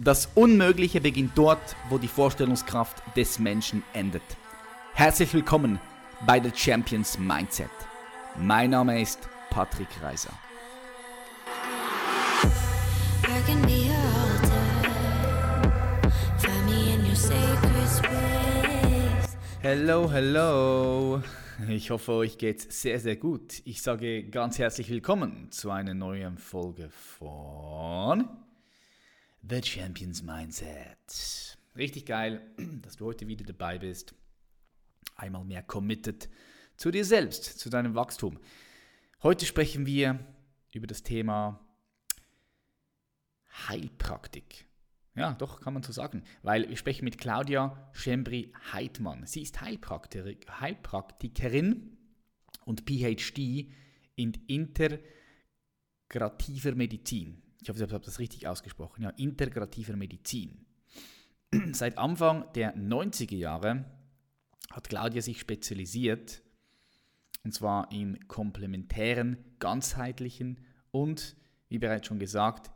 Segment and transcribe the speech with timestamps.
[0.00, 4.22] Das Unmögliche beginnt dort, wo die Vorstellungskraft des Menschen endet.
[4.94, 5.80] Herzlich willkommen
[6.24, 7.68] bei The Champions Mindset.
[8.38, 10.32] Mein Name ist Patrick Reiser.
[19.62, 21.22] Hello, hello.
[21.68, 23.62] Ich hoffe, euch geht's sehr, sehr gut.
[23.64, 28.28] Ich sage ganz herzlich willkommen zu einer neuen Folge von
[29.50, 31.56] The Champions Mindset.
[31.74, 32.42] Richtig geil,
[32.82, 34.14] dass du heute wieder dabei bist.
[35.16, 36.28] Einmal mehr committed
[36.76, 38.38] zu dir selbst, zu deinem Wachstum.
[39.22, 40.18] Heute sprechen wir
[40.74, 41.66] über das Thema
[43.68, 44.66] Heilpraktik.
[45.14, 46.24] Ja, doch, kann man so sagen.
[46.42, 49.26] Weil wir sprechen mit Claudia Schembri-Heidmann.
[49.26, 51.96] Sie ist Heilpraktikerin
[52.66, 53.72] und PhD
[54.14, 60.66] in integrativer Medizin ich hoffe, ich habe das richtig ausgesprochen, ja, integrativer Medizin.
[61.72, 63.84] Seit Anfang der 90er Jahre
[64.70, 66.42] hat Claudia sich spezialisiert,
[67.44, 71.36] und zwar in komplementären, ganzheitlichen und,
[71.68, 72.70] wie bereits schon gesagt,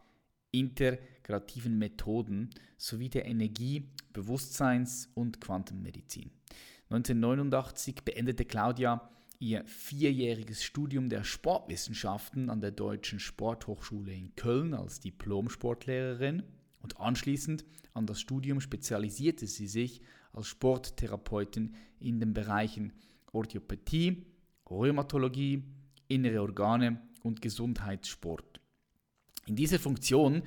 [0.51, 6.31] integrativen Methoden sowie der Energie-, Bewusstseins- und Quantenmedizin.
[6.91, 9.11] 1989 beendete Claudia
[9.43, 16.45] ihr vierjähriges Studium der Sportwissenschaften an der Deutschen Sporthochschule in Köln als Diplom-Sportlehrerin
[16.81, 20.01] und anschließend an das Studium spezialisierte sie sich
[20.33, 22.93] als Sporttherapeutin in den Bereichen
[23.33, 24.25] Orthopädie,
[24.71, 25.65] Rheumatologie,
[26.07, 28.61] innere Organe und Gesundheitssport.
[29.47, 30.43] In dieser Funktion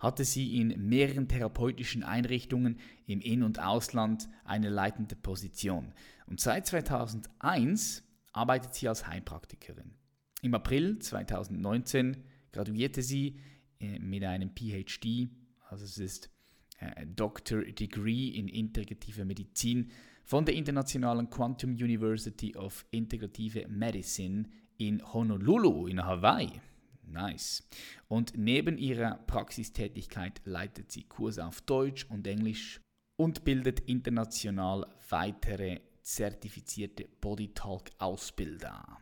[0.00, 5.92] hatte sie in mehreren therapeutischen Einrichtungen im In- und Ausland eine leitende Position.
[6.26, 8.03] Und seit 2001
[8.34, 9.94] arbeitet sie als Heilpraktikerin.
[10.42, 13.40] Im April 2019 graduierte sie
[13.80, 15.30] äh, mit einem PhD,
[15.70, 16.30] also es ist
[16.78, 19.90] äh, Doctor Degree in integrative Medizin
[20.24, 26.60] von der Internationalen Quantum University of Integrative Medicine in Honolulu in Hawaii.
[27.06, 27.68] Nice.
[28.08, 32.80] Und neben ihrer Praxistätigkeit leitet sie Kurse auf Deutsch und Englisch
[33.16, 38.98] und bildet international weitere zertifizierte Bodytalk-Ausbilder.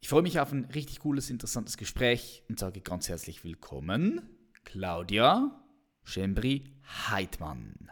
[0.00, 4.28] Ich freue mich auf ein richtig cooles, interessantes Gespräch und sage ganz herzlich willkommen,
[4.64, 5.62] Claudia
[6.02, 7.90] Schembri-Heidmann.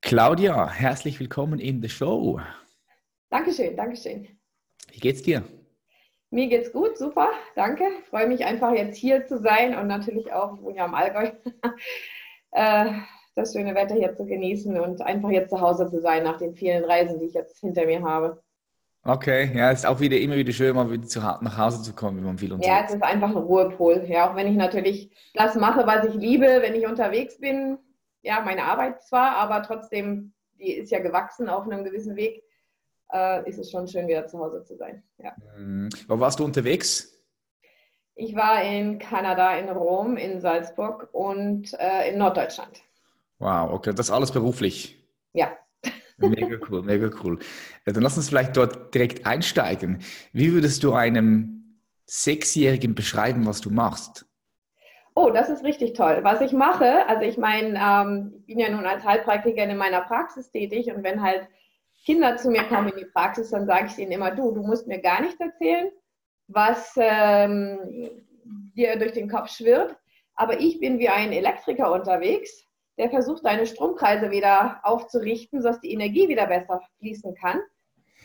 [0.00, 2.40] Claudia, herzlich willkommen in der Show.
[3.30, 4.28] Dankeschön, Dankeschön.
[4.92, 5.42] Wie geht's dir?
[6.30, 7.84] Mir geht's gut, super, danke.
[8.02, 10.94] Ich freue mich einfach jetzt hier zu sein und natürlich auch, ich wohne ja am
[10.94, 11.32] Allgäu,
[12.52, 12.92] äh,
[13.38, 16.54] das schöne Wetter hier zu genießen und einfach jetzt zu Hause zu sein nach den
[16.54, 18.42] vielen Reisen, die ich jetzt hinter mir habe.
[19.04, 21.94] Okay, ja, es ist auch wieder immer wieder schön, mal wieder zu, nach Hause zu
[21.94, 22.78] kommen, wenn man viel unterwegs ist.
[22.78, 24.04] Ja, es ist einfach ein Ruhepol.
[24.08, 27.78] Ja, auch wenn ich natürlich das mache, was ich liebe, wenn ich unterwegs bin.
[28.22, 32.42] Ja, meine Arbeit zwar, aber trotzdem, die ist ja gewachsen auf einem gewissen Weg.
[33.12, 35.02] Äh, ist es schon schön, wieder zu Hause zu sein.
[35.18, 35.32] Ja.
[35.56, 35.88] Mhm.
[36.08, 37.14] Wo warst du unterwegs?
[38.14, 42.82] Ich war in Kanada, in Rom, in Salzburg und äh, in Norddeutschland.
[43.38, 44.98] Wow, okay, das alles beruflich.
[45.32, 45.56] Ja.
[46.18, 47.38] Mega cool, mega cool.
[47.84, 50.02] Dann lass uns vielleicht dort direkt einsteigen.
[50.32, 54.26] Wie würdest du einem Sechsjährigen beschreiben, was du machst?
[55.14, 56.20] Oh, das ist richtig toll.
[56.22, 60.02] Was ich mache, also ich meine, ähm, ich bin ja nun als Heilpraktiker in meiner
[60.02, 61.48] Praxis tätig und wenn halt
[62.04, 64.86] Kinder zu mir kommen in die Praxis, dann sage ich ihnen immer, du, du musst
[64.86, 65.90] mir gar nichts erzählen,
[66.46, 68.10] was ähm,
[68.76, 69.96] dir durch den Kopf schwirrt,
[70.34, 72.67] aber ich bin wie ein Elektriker unterwegs
[72.98, 77.60] der versucht, deine Stromkreise wieder aufzurichten, sodass die Energie wieder besser fließen kann.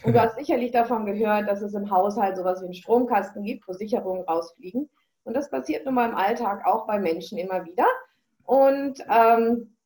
[0.03, 3.67] Und du hast sicherlich davon gehört, dass es im Haushalt sowas wie einen Stromkasten gibt,
[3.67, 4.89] wo Sicherungen rausfliegen.
[5.23, 7.85] Und das passiert nun mal im Alltag auch bei Menschen immer wieder.
[8.43, 9.77] Und ähm,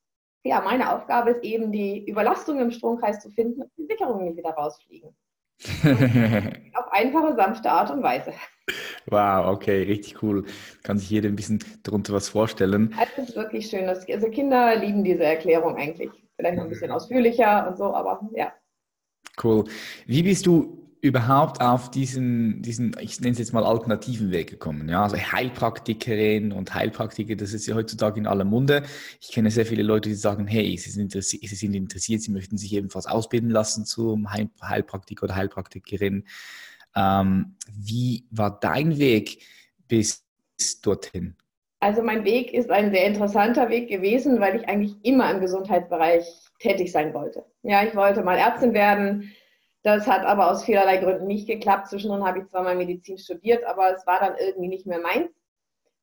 [0.44, 4.38] ja, meine Aufgabe ist eben, die Überlastung im Stromkreis zu finden und die Sicherungen nicht
[4.38, 5.16] wieder rausfliegen.
[6.74, 8.34] Auf einfache, sanfte Art und Weise.
[9.08, 10.46] Wow, okay, richtig cool.
[10.84, 12.94] Kann sich jeder ein bisschen darunter was vorstellen.
[13.18, 13.88] Es ist wirklich schön.
[13.88, 16.12] also Kinder lieben diese Erklärung eigentlich.
[16.36, 18.54] Vielleicht noch ein bisschen ausführlicher und so, aber ja.
[19.42, 19.66] Cool.
[20.06, 24.90] Wie bist du überhaupt auf diesen, diesen, ich nenne es jetzt mal alternativen Weg gekommen?
[24.90, 28.84] Ja, also Heilpraktikerin und Heilpraktiker, das ist ja heutzutage in aller Munde.
[29.22, 32.32] Ich kenne sehr viele Leute, die sagen, hey, sie sind, interessiert, sie sind interessiert, sie
[32.32, 36.26] möchten sich ebenfalls ausbilden lassen zum Heilpraktiker oder Heilpraktikerin.
[36.96, 39.44] Ähm, wie war dein Weg
[39.88, 40.26] bis
[40.82, 41.36] dorthin?
[41.80, 46.26] Also mein Weg ist ein sehr interessanter Weg gewesen, weil ich eigentlich immer im Gesundheitsbereich
[46.60, 47.46] tätig sein wollte.
[47.62, 49.32] Ja, ich wollte mal Ärztin werden.
[49.88, 51.88] Das hat aber aus vielerlei Gründen nicht geklappt.
[51.88, 55.30] Zwischendrin habe ich zwar mal Medizin studiert, aber es war dann irgendwie nicht mehr meins.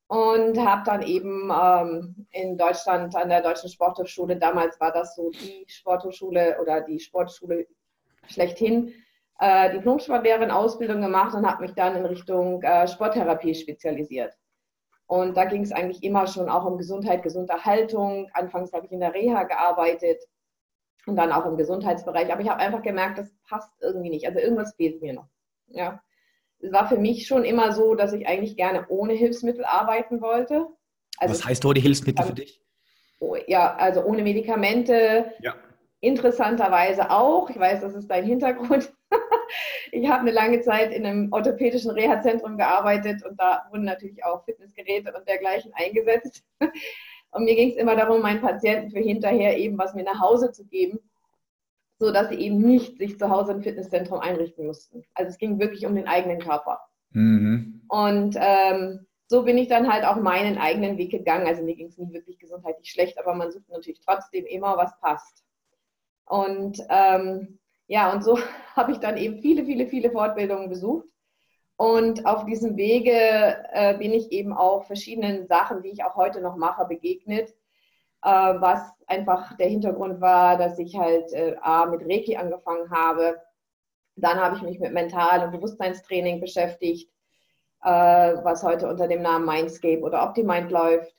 [0.06, 5.30] und habe dann eben ähm, in Deutschland an der Deutschen Sporthochschule, damals war das so
[5.30, 7.66] die Sporthochschule oder die Sportschule
[8.26, 8.94] schlechthin,
[9.38, 14.32] äh, Diplom-Sportlehrerin-Ausbildung gemacht und habe mich dann in Richtung äh, Sporttherapie spezialisiert.
[15.08, 18.30] Und da ging es eigentlich immer schon auch um Gesundheit, gesunde Haltung.
[18.32, 20.24] Anfangs habe ich in der Reha gearbeitet
[21.06, 22.32] und dann auch im Gesundheitsbereich.
[22.32, 24.26] Aber ich habe einfach gemerkt, das passt irgendwie nicht.
[24.26, 25.28] Also irgendwas fehlt mir noch.
[25.68, 26.02] Ja.
[26.60, 30.66] Es war für mich schon immer so, dass ich eigentlich gerne ohne Hilfsmittel arbeiten wollte.
[31.18, 32.60] Also Was heißt ohne Hilfsmittel für dich?
[33.20, 35.32] Oh, ja, also ohne Medikamente.
[35.40, 35.54] Ja.
[36.00, 37.48] Interessanterweise auch.
[37.48, 38.92] Ich weiß, das ist dein Hintergrund.
[39.92, 44.44] ich habe eine lange Zeit in einem orthopädischen Reha-Zentrum gearbeitet und da wurden natürlich auch
[44.44, 46.44] Fitnessgeräte und dergleichen eingesetzt.
[47.34, 50.52] Und mir ging es immer darum, meinen Patienten für hinterher eben was mir nach Hause
[50.52, 51.00] zu geben,
[51.98, 55.04] sodass sie eben nicht sich zu Hause im Fitnesszentrum einrichten mussten.
[55.14, 56.80] Also es ging wirklich um den eigenen Körper.
[57.10, 57.82] Mhm.
[57.88, 61.46] Und ähm, so bin ich dann halt auch meinen eigenen Weg gegangen.
[61.46, 64.96] Also mir ging es nie wirklich gesundheitlich schlecht, aber man sucht natürlich trotzdem immer, was
[65.00, 65.42] passt.
[66.26, 67.58] Und ähm,
[67.88, 68.38] ja, und so
[68.76, 71.08] habe ich dann eben viele, viele, viele Fortbildungen besucht.
[71.76, 73.12] Und auf diesem Wege
[73.72, 77.54] äh, bin ich eben auch verschiedenen Sachen, die ich auch heute noch mache, begegnet.
[78.24, 83.40] Äh, was einfach der Hintergrund war, dass ich halt äh, A, mit Reiki angefangen habe.
[84.16, 87.10] Dann habe ich mich mit Mental- und Bewusstseinstraining beschäftigt,
[87.82, 91.14] äh, was heute unter dem Namen Mindscape oder OptiMind läuft.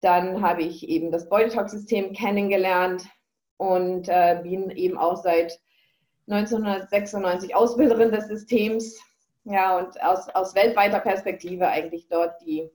[0.00, 3.04] Dann habe ich eben das Body Talk System kennengelernt
[3.58, 5.60] und äh, bin eben auch seit
[6.28, 8.98] 1996 Ausbilderin des Systems.
[9.44, 12.70] Ja, und aus, aus weltweiter Perspektive eigentlich dort die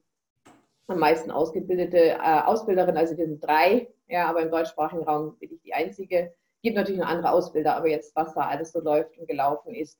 [0.88, 2.98] am meisten ausgebildete äh, Ausbilderin.
[2.98, 6.34] Also wir sind drei, ja, aber im deutschsprachigen Raum bin ich die einzige.
[6.58, 9.74] Es gibt natürlich noch andere Ausbilder, aber jetzt, was da alles so läuft und gelaufen
[9.74, 10.00] ist.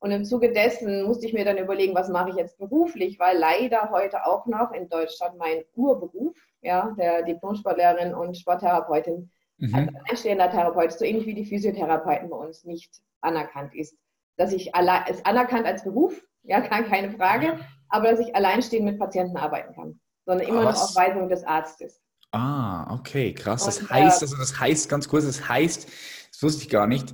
[0.00, 3.38] Und im Zuge dessen musste ich mir dann überlegen, was mache ich jetzt beruflich, weil
[3.38, 9.74] leider heute auch noch in Deutschland mein Urberuf, ja, der Diplomsportlehrerin und Sporttherapeutin, mhm.
[9.74, 13.96] als alleinstehender Therapeut, so ähnlich wie die Physiotherapeuten bei uns nicht anerkannt ist.
[14.36, 17.58] Dass ich allein, ist anerkannt als Beruf, ja, keine Frage,
[17.88, 22.02] aber dass ich alleinstehend mit Patienten arbeiten kann, sondern immer noch auf Weisung des Arztes.
[22.32, 23.64] Ah, okay, krass.
[23.64, 25.86] Das und, heißt, äh, also das heißt ganz kurz, das heißt,
[26.32, 27.12] das wusste ich gar nicht,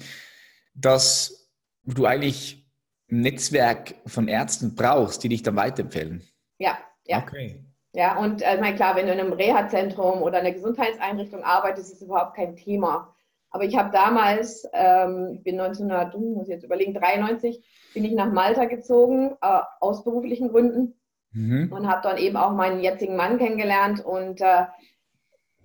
[0.75, 1.50] dass
[1.84, 2.67] du eigentlich
[3.11, 6.26] ein Netzwerk von Ärzten brauchst, die dich dann weiterempfehlen.
[6.58, 7.19] Ja, ja.
[7.19, 7.64] Okay.
[7.93, 11.96] Ja, und äh, mein, klar, wenn du in einem Reha-Zentrum oder einer Gesundheitseinrichtung arbeitest, ist
[11.96, 13.14] es überhaupt kein Thema.
[13.50, 17.64] Aber ich habe damals, ähm, ich bin 1900, muss ich jetzt überlegen, 93,
[17.94, 20.94] bin ich nach Malta gezogen, äh, aus beruflichen Gründen.
[21.32, 21.73] Mhm.
[21.73, 24.05] Und habe dann eben auch meinen jetzigen Mann kennengelernt.
[24.05, 24.64] Und äh,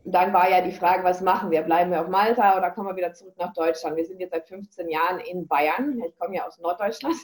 [0.03, 1.63] dann war ja die Frage, was machen wir?
[1.63, 3.97] Bleiben wir auf Malta oder kommen wir wieder zurück nach Deutschland?
[3.97, 5.99] Wir sind jetzt seit 15 Jahren in Bayern.
[6.07, 7.15] Ich komme ja aus Norddeutschland.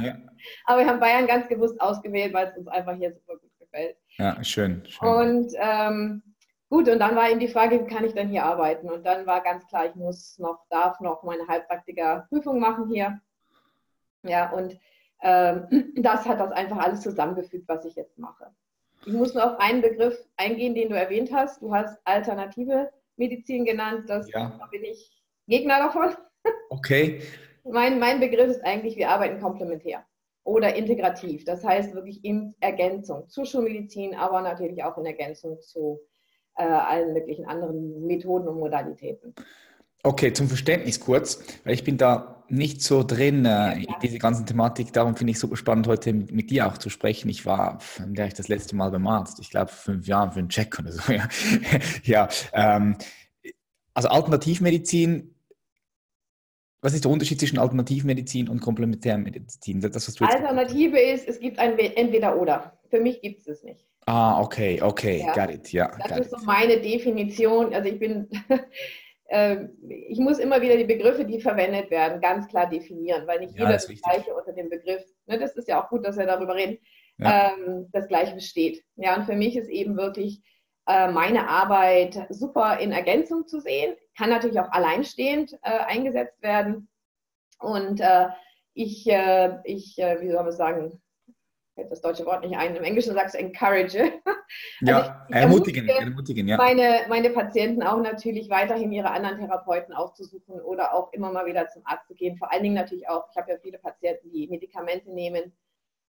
[0.00, 0.16] Ja.
[0.66, 3.96] Aber wir haben Bayern ganz bewusst ausgewählt, weil es uns einfach hier super gut gefällt.
[4.16, 4.84] Ja, schön.
[4.86, 5.08] schön.
[5.08, 6.22] Und ähm,
[6.70, 8.88] gut, und dann war eben die Frage, wie kann ich denn hier arbeiten?
[8.88, 13.20] Und dann war ganz klar, ich muss noch, darf noch meine Heilpraktiker-Prüfung machen hier.
[14.22, 14.78] Ja, und
[15.22, 18.46] ähm, das hat das einfach alles zusammengefügt, was ich jetzt mache.
[19.06, 21.62] Ich muss nur auf einen Begriff eingehen, den du erwähnt hast.
[21.62, 24.08] Du hast alternative Medizin genannt.
[24.08, 24.56] Das ja.
[24.58, 26.16] da bin ich Gegner davon.
[26.70, 27.20] Okay.
[27.64, 30.06] mein, mein Begriff ist eigentlich, wir arbeiten komplementär
[30.42, 31.44] oder integrativ.
[31.44, 36.00] Das heißt wirklich in Ergänzung zur Schulmedizin, aber natürlich auch in Ergänzung zu
[36.60, 39.34] äh, allen möglichen anderen Methoden und Modalitäten.
[40.02, 44.46] Okay, zum Verständnis kurz, weil ich bin da nicht so drin äh, in diese ganzen
[44.46, 44.92] Thematik.
[44.92, 47.28] Darum finde ich super spannend, heute mit, mit, dir auch zu sprechen.
[47.28, 47.78] Ich war
[48.16, 51.02] ich das letzte Mal beim Arzt, ich glaube, fünf Jahren für einen Check oder so.
[51.12, 51.28] Ja,
[52.02, 52.96] ja ähm,
[53.94, 55.34] also Alternativmedizin
[56.82, 59.80] was ist der Unterschied zwischen Alternativmedizin und Komplementärmedizin?
[59.80, 62.78] Das, Alternative ist, es gibt ein Entweder-Oder.
[62.88, 63.84] Für mich gibt es es nicht.
[64.06, 65.32] Ah, okay, okay, ja.
[65.32, 65.90] got it, ja.
[66.08, 67.72] Das ist so meine Definition.
[67.74, 68.28] Also ich bin,
[69.28, 73.54] äh, ich muss immer wieder die Begriffe, die verwendet werden, ganz klar definieren, weil nicht
[73.54, 76.16] ja, jeder das, das Gleiche unter dem Begriff, ne, das ist ja auch gut, dass
[76.16, 76.78] wir darüber reden,
[77.18, 77.52] ja.
[77.52, 78.82] ähm, das Gleiche besteht.
[78.96, 80.40] Ja, und für mich ist eben wirklich
[80.86, 86.88] äh, meine Arbeit super in Ergänzung zu sehen kann natürlich auch alleinstehend äh, eingesetzt werden.
[87.58, 88.28] Und äh,
[88.74, 91.00] ich, äh, ich äh, wie soll man sagen,
[91.80, 94.12] fällt das deutsche Wort nicht ein, im Englischen sagst du encourage.
[94.84, 96.56] Also ja, ich, ich ermutigen, ermutigen ja.
[96.56, 101.68] Meine, meine Patienten auch natürlich weiterhin ihre anderen Therapeuten aufzusuchen oder auch immer mal wieder
[101.68, 102.36] zum Arzt zu gehen.
[102.36, 105.52] Vor allen Dingen natürlich auch, ich habe ja viele Patienten, die Medikamente nehmen,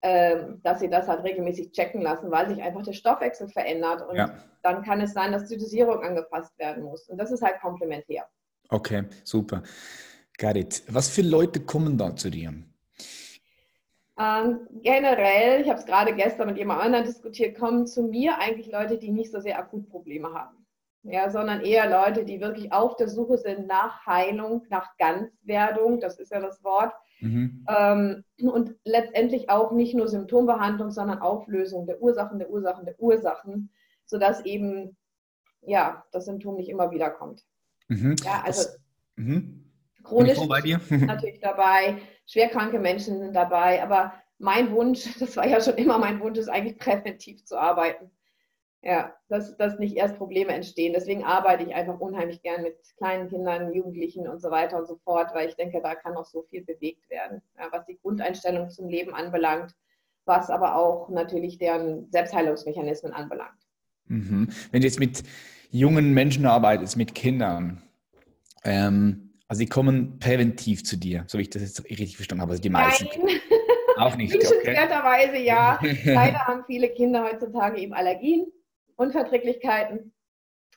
[0.02, 4.16] ähm, dass sie das halt regelmäßig checken lassen, weil sich einfach der Stoffwechsel verändert und
[4.16, 4.34] ja.
[4.64, 7.10] dann kann es sein, dass die Dosierung angepasst werden muss.
[7.10, 8.26] Und das ist halt komplementär.
[8.70, 9.64] Okay, super.
[10.38, 10.84] Got it.
[10.88, 12.54] Was für Leute kommen da zu dir?
[14.20, 18.72] Ähm, generell, ich habe es gerade gestern mit jemand anderem diskutiert, kommen zu mir eigentlich
[18.72, 20.58] Leute, die nicht so sehr akut Probleme haben.
[21.04, 26.20] Ja, sondern eher Leute, die wirklich auf der Suche sind nach Heilung, nach Ganzwerdung, das
[26.20, 26.94] ist ja das Wort.
[27.22, 27.66] Mhm.
[27.70, 33.72] Ähm, und letztendlich auch nicht nur Symptombehandlung, sondern Auflösung der Ursachen, der Ursachen, der Ursachen,
[34.06, 34.98] sodass eben
[35.62, 37.46] ja, das Symptom nicht immer wieder kommt.
[37.88, 38.16] Mhm.
[38.24, 38.80] Ja, also das,
[40.04, 45.76] chronisch ist natürlich dabei, schwerkranke Menschen sind dabei, aber mein Wunsch, das war ja schon
[45.76, 48.10] immer mein Wunsch, ist eigentlich präventiv zu arbeiten.
[48.82, 50.94] Ja, dass, dass nicht erst Probleme entstehen.
[50.94, 54.96] Deswegen arbeite ich einfach unheimlich gern mit kleinen Kindern, Jugendlichen und so weiter und so
[55.04, 58.70] fort, weil ich denke, da kann noch so viel bewegt werden, ja, was die Grundeinstellung
[58.70, 59.76] zum Leben anbelangt,
[60.24, 63.60] was aber auch natürlich deren Selbstheilungsmechanismen anbelangt.
[64.06, 64.48] Mhm.
[64.72, 65.24] Wenn du jetzt mit
[65.72, 67.82] jungen Menschen arbeitest, mit Kindern,
[68.64, 72.52] ähm, also die kommen präventiv zu dir, so wie ich das jetzt richtig verstanden habe,
[72.52, 73.06] also die meisten.
[73.06, 73.40] Nein.
[73.98, 74.32] Auch nicht.
[74.32, 75.44] Wünschenswerterweise okay.
[75.44, 75.80] ja.
[76.06, 78.46] Leider haben viele Kinder heutzutage eben Allergien,
[78.96, 80.14] Unverträglichkeiten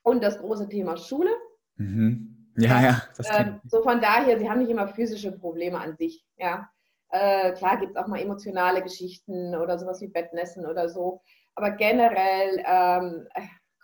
[0.02, 1.30] und das große Thema Schule.
[1.76, 2.50] Mhm.
[2.56, 3.02] Ja, ja.
[3.30, 6.26] Ähm, so von daher, sie haben nicht immer physische Probleme an sich.
[6.38, 6.68] Ja.
[7.10, 11.20] Äh, klar gibt es auch mal emotionale Geschichten oder sowas wie Bettnässen oder so.
[11.54, 13.28] Aber generell ähm,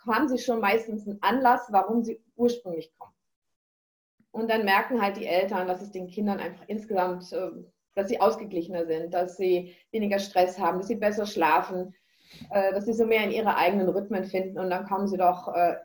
[0.07, 3.13] haben sie schon meistens einen Anlass, warum sie ursprünglich kommen.
[4.31, 7.49] Und dann merken halt die Eltern, dass es den Kindern einfach insgesamt, äh,
[7.95, 11.95] dass sie ausgeglichener sind, dass sie weniger Stress haben, dass sie besser schlafen,
[12.51, 14.59] äh, dass sie so mehr in ihre eigenen Rhythmen finden.
[14.59, 15.77] Und dann kommen sie doch, äh,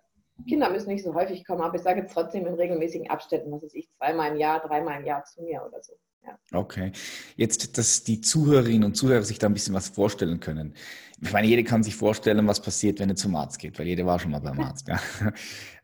[0.49, 3.75] Kinder müssen nicht so häufig kommen, aber ich sage trotzdem in regelmäßigen Abständen, was weiß
[3.75, 5.95] ich, zweimal im Jahr, dreimal im Jahr zu mir oder so.
[6.27, 6.39] Ja.
[6.59, 6.93] Okay.
[7.37, 10.75] Jetzt, dass die Zuhörerinnen und Zuhörer sich da ein bisschen was vorstellen können.
[11.21, 14.05] Ich meine, jeder kann sich vorstellen, was passiert, wenn er zum Arzt geht, weil jeder
[14.05, 14.89] war schon mal beim Arzt.
[14.89, 14.99] Ja.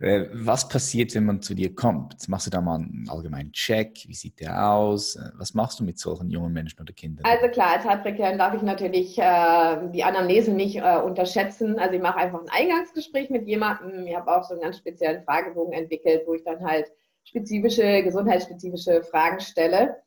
[0.03, 2.27] Äh, was passiert, wenn man zu dir kommt?
[2.27, 4.03] Machst du da mal einen allgemeinen Check?
[4.07, 5.17] Wie sieht der aus?
[5.17, 7.27] Äh, was machst du mit solchen jungen Menschen oder Kindern?
[7.27, 11.79] Also klar, als Heilpraktikerin darf ich natürlich äh, die Anamnese nicht äh, unterschätzen.
[11.79, 14.07] Also ich mache einfach ein Eingangsgespräch mit jemandem.
[14.07, 16.87] Ich habe auch so einen ganz speziellen Fragebogen entwickelt, wo ich dann halt
[17.25, 19.99] spezifische, gesundheitsspezifische Fragen stelle.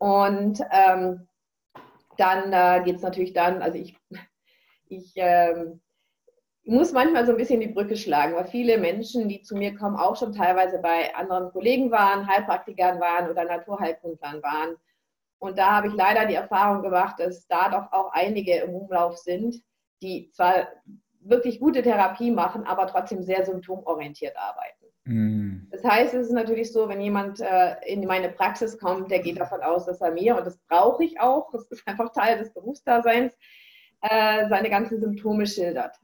[0.00, 1.28] Und ähm,
[2.16, 3.94] dann äh, geht es natürlich dann, also ich,
[4.88, 5.82] ich ähm,
[6.64, 9.96] muss manchmal so ein bisschen die Brücke schlagen, weil viele Menschen, die zu mir kommen,
[9.96, 14.76] auch schon teilweise bei anderen Kollegen waren, Heilpraktikern waren oder Naturheilkundlern waren.
[15.38, 19.18] Und da habe ich leider die Erfahrung gemacht, dass da doch auch einige im Umlauf
[19.18, 19.62] sind,
[20.00, 20.66] die zwar
[21.20, 24.79] wirklich gute Therapie machen, aber trotzdem sehr symptomorientiert arbeiten.
[25.10, 25.66] Mhm.
[25.72, 29.40] Das heißt, es ist natürlich so, wenn jemand äh, in meine Praxis kommt, der geht
[29.40, 32.52] davon aus, dass er mir, und das brauche ich auch, das ist einfach Teil des
[32.52, 33.36] Berufsdaseins,
[34.02, 35.96] äh, seine ganzen Symptome schildert.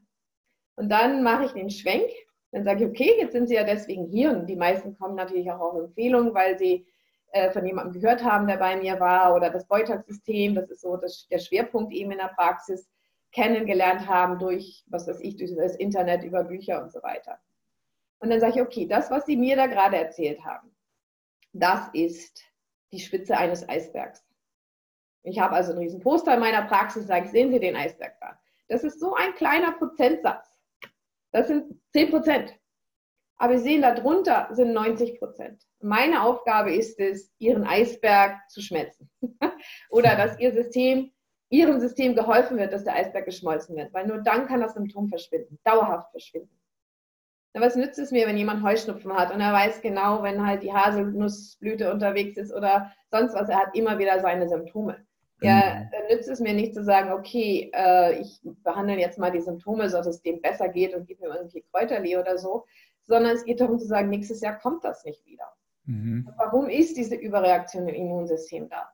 [0.75, 2.09] Und dann mache ich den Schwenk,
[2.51, 4.31] dann sage ich, okay, jetzt sind Sie ja deswegen hier.
[4.31, 6.85] Und die meisten kommen natürlich auch auf Empfehlungen, weil sie
[7.31, 10.97] äh, von jemandem gehört haben, der bei mir war, oder das Beutak-System, das ist so
[10.97, 12.89] das, der Schwerpunkt eben in der Praxis,
[13.31, 17.39] kennengelernt haben durch, was weiß ich, durch das Internet, über Bücher und so weiter.
[18.19, 20.75] Und dann sage ich, okay, das, was Sie mir da gerade erzählt haben,
[21.53, 22.43] das ist
[22.91, 24.23] die Spitze eines Eisbergs.
[25.23, 28.19] Ich habe also einen riesen Poster in meiner Praxis, sage ich, sehen Sie den Eisberg
[28.19, 28.39] da.
[28.69, 30.47] Das ist so ein kleiner Prozentsatz.
[31.31, 32.53] Das sind 10 Prozent.
[33.37, 35.63] Aber Sie sehen, darunter sind 90 Prozent.
[35.79, 39.09] Meine Aufgabe ist es, Ihren Eisberg zu schmelzen.
[39.89, 41.11] Oder dass Ihr System,
[41.49, 43.93] Ihrem System geholfen wird, dass der Eisberg geschmolzen wird.
[43.93, 46.57] Weil nur dann kann das Symptom verschwinden, dauerhaft verschwinden.
[47.59, 50.73] Was nützt es mir, wenn jemand Heuschnupfen hat und er weiß genau, wenn halt die
[50.73, 54.97] Haselnussblüte unterwegs ist oder sonst was, er hat immer wieder seine Symptome.
[55.41, 55.89] Ja, mhm.
[55.91, 59.89] dann nützt es mir nicht zu sagen, okay, äh, ich behandle jetzt mal die Symptome,
[59.89, 62.65] so dass es dem besser geht und gebe mir irgendwie Kräuterlee oder so,
[63.03, 65.45] sondern es geht darum zu sagen, nächstes Jahr kommt das nicht wieder.
[65.85, 66.27] Mhm.
[66.37, 68.91] Warum ist diese Überreaktion im Immunsystem da?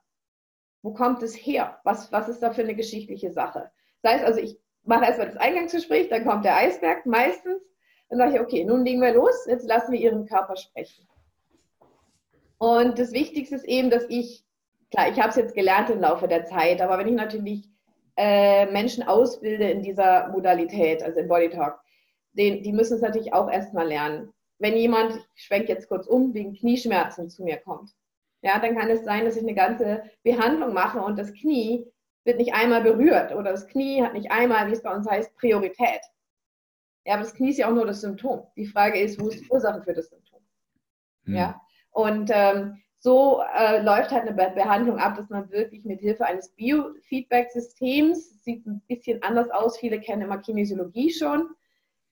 [0.82, 1.79] Wo kommt es her?
[1.84, 3.72] Was, was ist da für eine geschichtliche Sache?
[4.01, 7.62] Das heißt also, ich mache erstmal das Eingangsgespräch, dann kommt der Eisberg meistens
[8.13, 11.08] dann sage ich, okay, nun legen wir los, jetzt lassen wir Ihren Körper sprechen.
[12.58, 14.43] Und das Wichtigste ist eben, dass ich,
[14.91, 17.70] klar, ich habe es jetzt gelernt im Laufe der Zeit, aber wenn ich natürlich
[18.15, 21.79] äh, Menschen ausbilde in dieser Modalität, also im Body Talk,
[22.34, 24.32] den, die müssen es natürlich auch erstmal lernen.
[24.60, 27.91] Wenn jemand, ich schwenke jetzt kurz um, wegen Knieschmerzen zu mir kommt,
[28.41, 31.86] ja, dann kann es sein, dass ich eine ganze Behandlung mache und das Knie
[32.24, 35.36] wird nicht einmal berührt oder das Knie hat nicht einmal, wie es bei uns heißt,
[35.38, 36.01] Priorität.
[37.05, 38.48] Ja, aber das Knie ist ja auch nur das Symptom.
[38.55, 40.39] Die Frage ist, wo ist die Ursache für das Symptom?
[41.25, 41.36] Hm.
[41.36, 46.00] Ja, und ähm, so äh, läuft halt eine Be Behandlung ab, dass man wirklich mit
[46.00, 51.50] Hilfe eines Biofeedback-Systems, sieht ein bisschen anders aus, viele kennen immer Kinesiologie schon,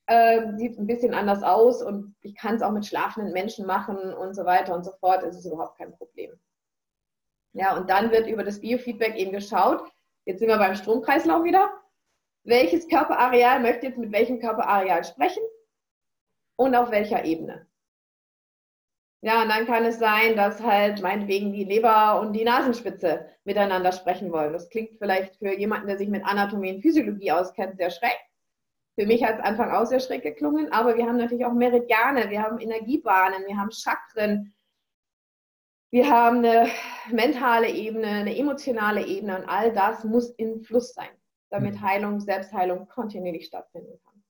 [0.07, 3.97] äh, sieht ein bisschen anders aus und ich kann es auch mit schlafenden Menschen machen
[4.13, 6.31] und so weiter und so fort, das ist überhaupt kein Problem.
[7.53, 9.81] Ja, und dann wird über das Biofeedback eben geschaut,
[10.25, 11.80] Jetzt sind wir beim Stromkreislauf wieder.
[12.43, 15.43] Welches Körperareal möchte jetzt mit welchem Körperareal sprechen
[16.55, 17.67] und auf welcher Ebene?
[19.23, 23.91] Ja, und dann kann es sein, dass halt meinetwegen die Leber und die Nasenspitze miteinander
[23.91, 24.51] sprechen wollen.
[24.51, 28.17] Das klingt vielleicht für jemanden, der sich mit Anatomie und Physiologie auskennt, sehr schräg.
[28.97, 32.31] Für mich hat es Anfang auch sehr schräg geklungen, aber wir haben natürlich auch Meridiane,
[32.31, 34.53] wir haben Energiebahnen, wir haben Chakren,
[35.91, 36.69] wir haben eine
[37.11, 41.09] mentale Ebene, eine emotionale Ebene und all das muss in Fluss sein,
[41.51, 41.81] damit mhm.
[41.81, 44.23] Heilung, Selbstheilung kontinuierlich stattfinden kann.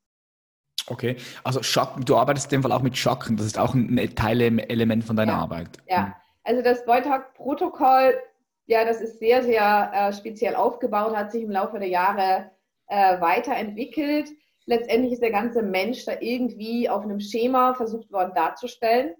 [0.88, 3.98] Okay, also Chakren, du arbeitest in dem Fall auch mit Chakren, das ist auch ein
[4.16, 5.40] Teilelement von deiner ja.
[5.40, 5.70] Arbeit.
[5.88, 6.14] Ja, mhm.
[6.44, 8.20] also das Wojtak-Protokoll,
[8.66, 12.52] ja, das ist sehr, sehr äh, speziell aufgebaut, hat sich im Laufe der Jahre
[12.88, 14.30] äh, weiterentwickelt.
[14.66, 19.16] Letztendlich ist der ganze Mensch da irgendwie auf einem Schema versucht worden darzustellen.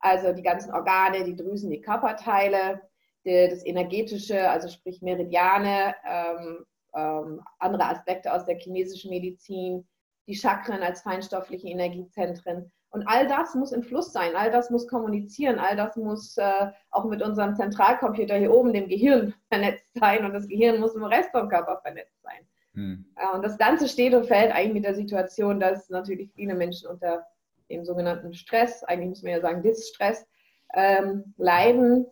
[0.00, 2.80] Also die ganzen Organe, die Drüsen, die Körperteile,
[3.24, 6.64] die, das Energetische, also sprich Meridiane, ähm,
[6.94, 9.86] ähm, andere Aspekte aus der chinesischen Medizin,
[10.26, 12.70] die Chakren als feinstoffliche Energiezentren.
[12.90, 16.70] Und all das muss im Fluss sein, all das muss kommunizieren, all das muss äh,
[16.90, 21.04] auch mit unserem Zentralcomputer hier oben, dem Gehirn, vernetzt sein und das Gehirn muss im
[21.04, 22.46] Rest vom Körper vernetzt sein.
[22.74, 23.04] Hm.
[23.16, 26.88] Äh, und das Ganze steht und fällt eigentlich mit der Situation, dass natürlich viele Menschen
[26.88, 27.26] unter
[27.70, 30.26] dem sogenannten Stress, eigentlich muss man ja sagen Distress,
[30.74, 32.06] ähm, leiden,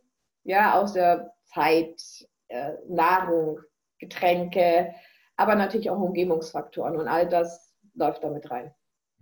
[0.44, 2.02] ja, aus der Zeit,
[2.48, 3.60] äh, Nahrung,
[3.98, 4.94] Getränke,
[5.36, 8.72] aber natürlich auch Umgebungsfaktoren und all das läuft damit rein.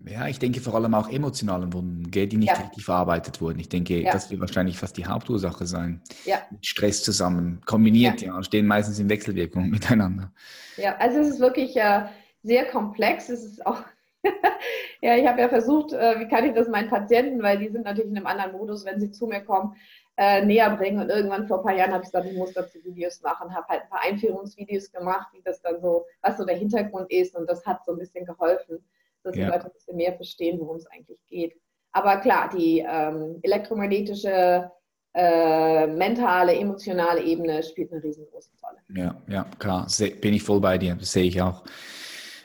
[0.05, 2.55] Ja, ich denke vor allem auch emotionalen Wunden, die nicht ja.
[2.55, 3.61] richtig verarbeitet wurden.
[3.61, 4.13] Ich denke, ja.
[4.13, 6.03] das wird wahrscheinlich fast die Hauptursache sein.
[6.25, 6.39] Ja.
[6.51, 10.33] Mit Stress zusammen, kombiniert, ja, und stehen meistens in Wechselwirkung miteinander.
[10.77, 12.07] Ja, also es ist wirklich äh,
[12.43, 13.29] sehr komplex.
[13.29, 13.85] Es ist auch
[15.03, 17.85] ja, ich habe ja versucht, äh, wie kann ich das meinen Patienten, weil die sind
[17.85, 19.77] natürlich in einem anderen Modus, wenn sie zu mir kommen,
[20.17, 21.01] äh, näher bringen.
[21.01, 23.67] Und irgendwann vor ein paar Jahren habe ich gesagt, ich muss dazu Videos machen, habe
[23.69, 27.35] halt ein paar Einführungsvideos gemacht, wie das dann so, was so der Hintergrund ist.
[27.35, 28.85] Und das hat so ein bisschen geholfen,
[29.23, 29.47] dass ja.
[29.47, 31.57] die Leute ein bisschen mehr verstehen, worum es eigentlich geht.
[31.93, 34.71] Aber klar, die ähm, elektromagnetische,
[35.15, 38.79] äh, mentale, emotionale Ebene spielt eine riesengroße Rolle.
[38.89, 39.87] Ja, ja, klar,
[40.21, 41.63] bin ich voll bei dir, das sehe ich auch.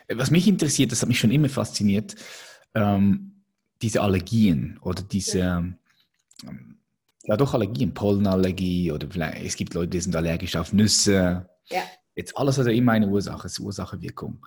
[0.08, 2.14] Was mich interessiert, das hat mich schon immer fasziniert,
[2.74, 3.42] ähm,
[3.82, 5.40] diese Allergien oder diese,
[6.46, 6.79] ähm,
[7.24, 11.48] ja doch Allergien, Pollenallergie oder vielleicht, es gibt Leute, die sind allergisch auf Nüsse.
[11.68, 11.82] Ja.
[12.14, 14.44] Jetzt alles hat ja immer eine Ursache, es ist Ursache-Wirkung.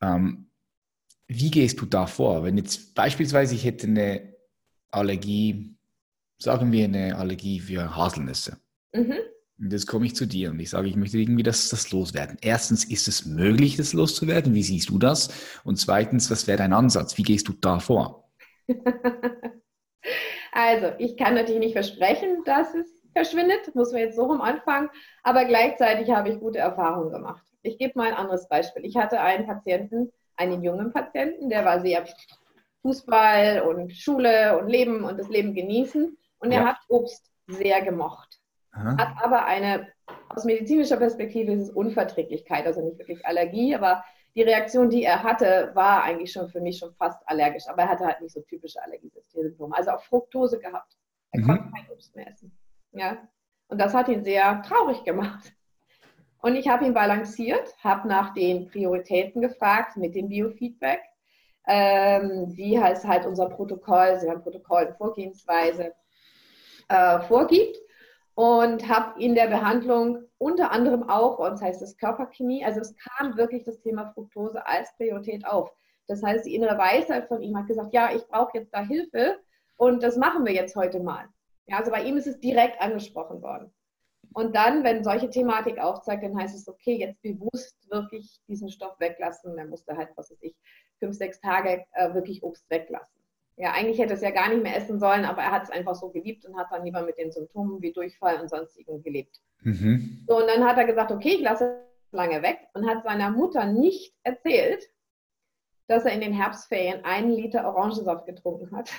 [0.00, 0.46] Ähm,
[1.28, 2.44] wie gehst du da vor?
[2.44, 4.34] Wenn jetzt beispielsweise ich hätte eine
[4.90, 5.74] Allergie,
[6.38, 8.58] sagen wir eine Allergie für Haselnüsse.
[8.92, 9.14] Mhm.
[9.58, 12.36] Und jetzt komme ich zu dir und ich sage, ich möchte irgendwie das, das loswerden.
[12.40, 14.54] Erstens, ist es möglich, das loszuwerden?
[14.54, 15.30] Wie siehst du das?
[15.62, 17.16] Und zweitens, was wäre dein Ansatz?
[17.16, 18.28] Wie gehst du da vor?
[20.52, 24.90] also, ich kann natürlich nicht versprechen, dass es verschwindet, muss man jetzt so rum anfangen,
[25.22, 27.42] aber gleichzeitig habe ich gute Erfahrungen gemacht.
[27.62, 28.84] Ich gebe mal ein anderes Beispiel.
[28.84, 32.04] Ich hatte einen Patienten, einen jungen Patienten, der war sehr
[32.82, 38.40] Fußball und Schule und Leben und das Leben genießen und er hat Obst sehr gemocht.
[38.72, 38.96] Aha.
[38.96, 39.88] Hat aber eine,
[40.30, 45.22] aus medizinischer Perspektive ist es Unverträglichkeit, also nicht wirklich Allergie, aber die Reaktion, die er
[45.22, 48.40] hatte, war eigentlich schon für mich schon fast allergisch, aber er hatte halt nicht so
[48.42, 49.76] typische Allergiesymptome.
[49.76, 50.96] Also auch Fructose gehabt.
[51.32, 51.46] Er mhm.
[51.46, 52.56] konnte kein Obst mehr essen.
[52.92, 53.28] Ja?
[53.68, 55.52] Und das hat ihn sehr traurig gemacht.
[56.40, 61.00] Und ich habe ihn balanciert, habe nach den Prioritäten gefragt mit dem Biofeedback.
[61.68, 65.94] Ähm, wie heißt halt unser Protokoll, sie haben Protokoll, Vorgehensweise
[66.88, 67.76] äh, vorgibt
[68.42, 72.92] und habe in der Behandlung unter anderem auch, und das heißt das Körperchemie, also es
[72.96, 75.72] kam wirklich das Thema Fructose als Priorität auf.
[76.08, 79.38] Das heißt, die innere Weisheit von ihm hat gesagt, ja, ich brauche jetzt da Hilfe
[79.76, 81.28] und das machen wir jetzt heute mal.
[81.68, 83.72] Ja, also bei ihm ist es direkt angesprochen worden.
[84.34, 88.98] Und dann, wenn solche Thematik aufzeigt, dann heißt es, okay, jetzt bewusst wirklich diesen Stoff
[88.98, 89.56] weglassen.
[89.56, 90.56] Dann musste halt, was weiß ich,
[90.98, 93.21] fünf, sechs Tage äh, wirklich Obst weglassen
[93.56, 95.94] ja, eigentlich hätte es ja gar nicht mehr essen sollen, aber er hat es einfach
[95.94, 99.40] so geliebt und hat dann lieber mit den Symptomen wie Durchfall und sonstigen gelebt.
[99.60, 100.24] Mhm.
[100.26, 103.30] So, und dann hat er gesagt, okay, ich lasse es lange weg und hat seiner
[103.30, 104.88] Mutter nicht erzählt,
[105.86, 108.90] dass er in den Herbstferien einen Liter Orangensaft getrunken hat.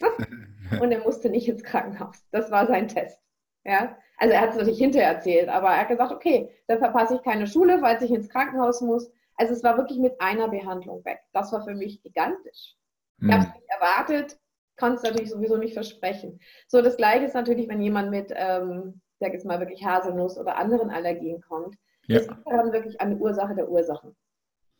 [0.80, 2.26] und er musste nicht ins Krankenhaus.
[2.30, 3.18] Das war sein Test.
[3.64, 3.96] Ja?
[4.18, 7.22] Also er hat es natürlich hinterher erzählt, aber er hat gesagt, okay, dann verpasse ich
[7.22, 9.10] keine Schule, falls ich ins Krankenhaus muss.
[9.36, 11.20] Also es war wirklich mit einer Behandlung weg.
[11.32, 12.76] Das war für mich gigantisch.
[13.20, 13.52] Ich habe es hm.
[13.54, 14.38] nicht erwartet,
[14.76, 16.40] kann es natürlich sowieso nicht versprechen.
[16.66, 20.56] So, das Gleiche ist natürlich, wenn jemand mit, ähm, sag jetzt mal wirklich Haselnuss oder
[20.56, 21.76] anderen Allergien kommt.
[22.06, 22.18] Ja.
[22.18, 24.16] Das ist dann wirklich eine Ursache der Ursachen.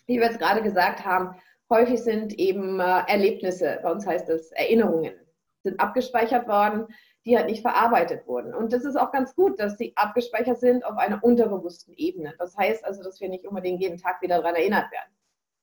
[0.07, 1.37] Wie wir es gerade gesagt haben,
[1.71, 5.14] häufig sind eben äh, Erlebnisse, bei uns heißt das Erinnerungen,
[5.62, 6.87] sind abgespeichert worden,
[7.25, 8.53] die halt nicht verarbeitet wurden.
[8.55, 12.35] Und das ist auch ganz gut, dass sie abgespeichert sind auf einer unterbewussten Ebene.
[12.38, 15.12] Das heißt also, dass wir nicht unbedingt jeden Tag wieder daran erinnert werden.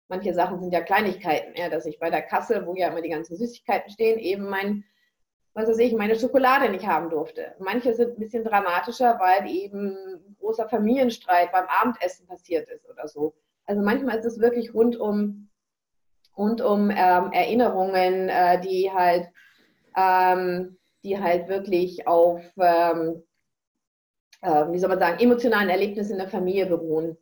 [0.09, 3.09] Manche Sachen sind ja Kleinigkeiten, ja, dass ich bei der Kasse, wo ja immer die
[3.09, 4.83] ganzen Süßigkeiten stehen, eben mein,
[5.53, 7.55] was weiß ich, meine Schokolade nicht haben durfte.
[7.59, 13.07] Manche sind ein bisschen dramatischer, weil eben ein großer Familienstreit beim Abendessen passiert ist oder
[13.07, 13.33] so.
[13.65, 15.49] Also manchmal ist es wirklich rund um,
[16.35, 19.29] rund um ähm, Erinnerungen, äh, die halt
[19.95, 23.23] ähm, die halt wirklich auf, ähm,
[24.41, 27.17] äh, wie soll man sagen, emotionalen Erlebnissen in der Familie beruhen.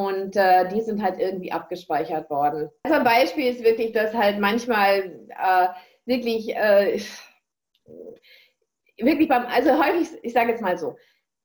[0.00, 2.70] Und äh, die sind halt irgendwie abgespeichert worden.
[2.84, 5.68] Also ein Beispiel ist wirklich, dass halt manchmal äh,
[6.06, 6.98] wirklich, äh,
[8.96, 10.96] wirklich beim, also häufig, ich sage jetzt mal so,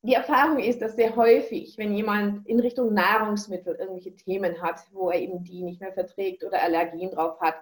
[0.04, 5.10] die Erfahrung ist, dass sehr häufig, wenn jemand in Richtung Nahrungsmittel irgendwelche Themen hat, wo
[5.10, 7.56] er eben die nicht mehr verträgt oder Allergien drauf hat,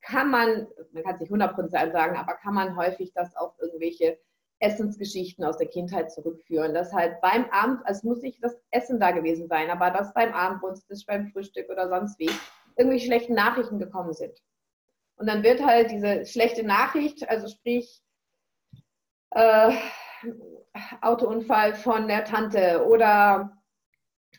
[0.00, 4.18] kann man, man kann es nicht 100% sagen, aber kann man häufig das auf irgendwelche
[4.60, 6.74] Essensgeschichten aus der Kindheit zurückführen.
[6.74, 10.32] Das halt beim Abend, also muss nicht das Essen da gewesen sein, aber dass beim
[10.32, 12.30] Abendbrunst, das beim Frühstück oder sonst wie,
[12.76, 14.38] irgendwelche schlechten Nachrichten gekommen sind.
[15.16, 18.02] Und dann wird halt diese schlechte Nachricht, also sprich
[19.32, 19.72] äh,
[21.02, 23.58] Autounfall von der Tante oder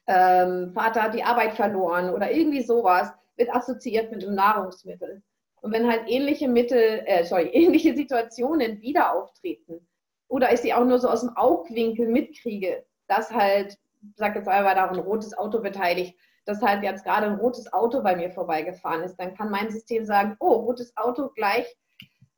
[0.07, 5.21] ähm, Vater hat die Arbeit verloren oder irgendwie sowas, wird assoziiert mit einem Nahrungsmittel.
[5.61, 9.87] Und wenn halt ähnliche Mittel, äh, sorry, ähnliche Situationen wieder auftreten,
[10.31, 14.47] oder ich sie auch nur so aus dem Augwinkel mitkriege, dass halt, ich sag jetzt
[14.47, 18.31] einmal, da ein rotes Auto beteiligt, dass halt jetzt gerade ein rotes Auto bei mir
[18.31, 21.65] vorbeigefahren ist, dann kann mein System sagen, oh, rotes Auto gleich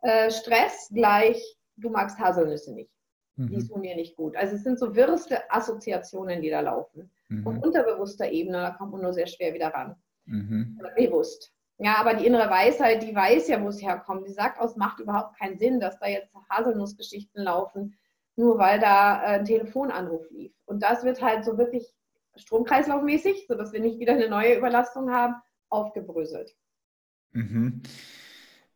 [0.02, 1.40] äh, Stress, gleich
[1.78, 2.92] du magst Haselnüsse nicht.
[3.36, 3.50] Mhm.
[3.50, 4.36] Die tun mir nicht gut.
[4.36, 7.12] Also es sind so wirrste Assoziationen, die da laufen.
[7.30, 7.48] Mhm.
[7.48, 9.96] Auf unterbewusster Ebene, da kommt man nur sehr schwer wieder ran.
[10.26, 10.82] Mhm.
[10.96, 11.53] Bewusst.
[11.80, 14.28] Ja, aber die innere Weisheit, die weiß ja, wo es herkommt.
[14.28, 17.98] Die sagt, es macht überhaupt keinen Sinn, dass da jetzt Haselnussgeschichten laufen,
[18.36, 20.54] nur weil da äh, ein Telefonanruf lief.
[20.66, 21.94] Und das wird halt so wirklich
[22.36, 25.36] stromkreislaufmäßig, sodass wir nicht wieder eine neue Überlastung haben,
[25.70, 26.56] aufgebröselt.
[27.32, 27.82] Mhm.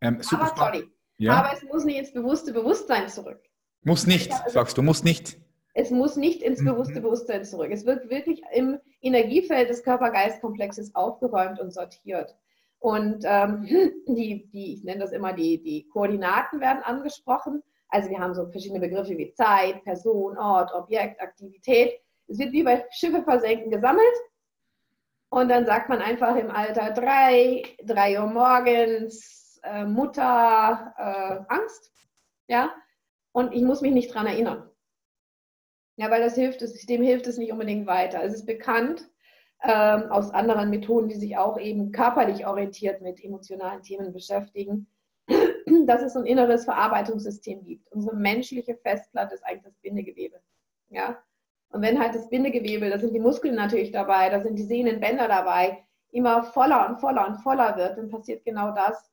[0.01, 1.33] Ähm, aber sorry, ja.
[1.33, 3.41] aber es muss nicht ins bewusste Bewusstsein zurück.
[3.83, 5.37] Muss nicht, also, sagst du, muss nicht.
[5.73, 6.65] Es muss nicht ins mhm.
[6.65, 7.03] bewusste mhm.
[7.03, 7.69] Bewusstsein zurück.
[7.71, 12.35] Es wird wirklich im Energiefeld des Körper-Geist-Komplexes aufgeräumt und sortiert.
[12.79, 13.63] Und ähm,
[14.07, 17.63] die, die, ich nenne das immer, die, die Koordinaten werden angesprochen.
[17.89, 21.99] Also wir haben so verschiedene Begriffe wie Zeit, Person, Ort, Objekt, Aktivität.
[22.27, 24.15] Es wird wie bei Schiffe versenken gesammelt.
[25.29, 31.91] Und dann sagt man einfach im Alter drei, drei Uhr morgens, äh, Mutter, äh, Angst.
[32.47, 32.73] Ja,
[33.33, 34.69] und ich muss mich nicht dran erinnern.
[35.97, 38.23] Ja, weil das hilft, das System hilft es nicht unbedingt weiter.
[38.23, 39.09] Es ist bekannt,
[39.63, 44.87] ähm, aus anderen Methoden, die sich auch eben körperlich orientiert mit emotionalen Themen beschäftigen,
[45.85, 47.91] dass es ein inneres Verarbeitungssystem gibt.
[47.91, 50.39] Unsere menschliche Festplatte ist eigentlich das Bindegewebe.
[50.89, 51.17] Ja?
[51.69, 55.27] Und wenn halt das Bindegewebe, da sind die Muskeln natürlich dabei, da sind die Sehnenbänder
[55.27, 59.11] dabei, immer voller und voller und voller wird, dann passiert genau das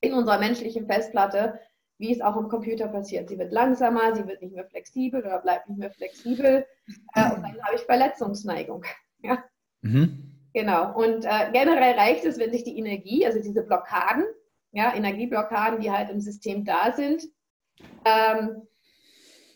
[0.00, 1.58] in unserer menschlichen Festplatte,
[1.98, 3.28] wie es auch im Computer passiert.
[3.28, 6.66] Sie wird langsamer, sie wird nicht mehr flexibel oder bleibt nicht mehr flexibel
[7.14, 8.84] äh, und dann habe ich Verletzungsneigung.
[9.20, 9.42] Ja?
[9.82, 10.28] Mhm.
[10.54, 10.94] Genau.
[10.94, 14.24] Und äh, generell reicht es, wenn sich die Energie, also diese Blockaden,
[14.72, 17.22] ja, Energieblockaden, die halt im System da sind,
[18.04, 18.66] ähm,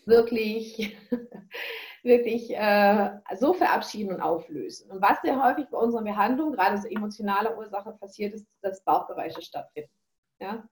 [0.05, 0.97] wirklich,
[2.03, 4.89] wirklich äh, so verabschieden und auflösen.
[4.91, 9.41] Und was sehr häufig bei unserer Behandlung, gerade so emotionale Ursache passiert, ist, dass Bauchgeräusche
[9.41, 9.91] stattfinden.
[10.39, 10.67] Ja?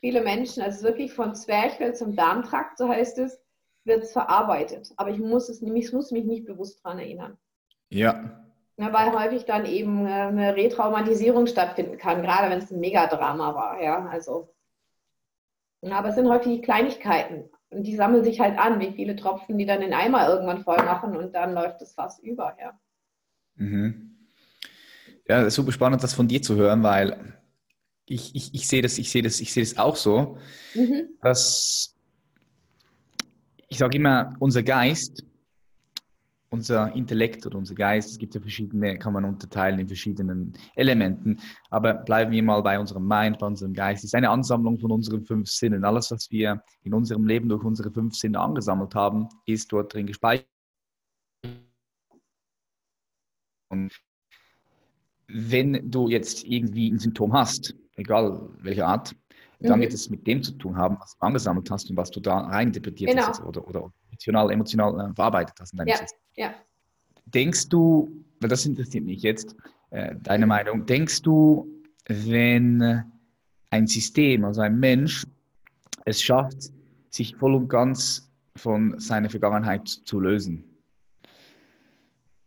[0.00, 3.40] Viele Menschen, also wirklich von Zwerchfell zum Darmtrakt, so heißt es,
[3.84, 4.92] wird es verarbeitet.
[4.96, 7.38] Aber ich muss, es, ich muss mich nicht bewusst daran erinnern.
[7.88, 8.46] Ja.
[8.80, 13.54] Ja, weil häufig dann eben äh, eine Retraumatisierung stattfinden kann, gerade wenn es ein Megadrama
[13.54, 13.82] war.
[13.82, 14.54] Ja, also.
[15.82, 19.66] aber es sind häufig Kleinigkeiten und die sammeln sich halt an, wie viele Tropfen die
[19.66, 22.56] dann den Eimer irgendwann voll machen und dann läuft das Fass über.
[22.58, 22.80] Ja.
[23.56, 24.16] Mhm.
[25.28, 27.38] Ja, super spannend, das von dir zu hören, weil
[28.06, 30.38] ich, ich, ich sehe das, ich sehe das, ich sehe das auch so,
[30.74, 31.18] mhm.
[31.20, 31.94] dass
[33.68, 35.22] ich sage immer, unser Geist
[36.50, 41.38] unser Intellekt oder unser Geist, es gibt ja verschiedene, kann man unterteilen in verschiedenen Elementen,
[41.70, 45.24] aber bleiben wir mal bei unserem Mind, bei unserem Geist, ist eine Ansammlung von unseren
[45.24, 45.84] fünf Sinnen.
[45.84, 50.06] Alles, was wir in unserem Leben durch unsere fünf Sinne angesammelt haben, ist dort drin
[50.06, 50.48] gespeichert.
[53.68, 53.92] Und
[55.28, 59.14] wenn du jetzt irgendwie ein Symptom hast, egal welche Art,
[59.60, 59.82] dann mhm.
[59.82, 62.38] wird es mit dem zu tun haben, was du angesammelt hast und was du da
[62.38, 63.28] reininterpretiert genau.
[63.28, 66.18] hast oder, oder emotional, emotional äh, verarbeitet hast in deinem ja, System.
[66.36, 66.54] Ja.
[67.26, 69.56] Denkst du, weil das interessiert mich jetzt,
[69.90, 71.68] äh, deine Meinung, denkst du,
[72.06, 73.04] wenn
[73.70, 75.26] ein System, also ein Mensch,
[76.04, 76.72] es schafft,
[77.10, 80.64] sich voll und ganz von seiner Vergangenheit zu lösen.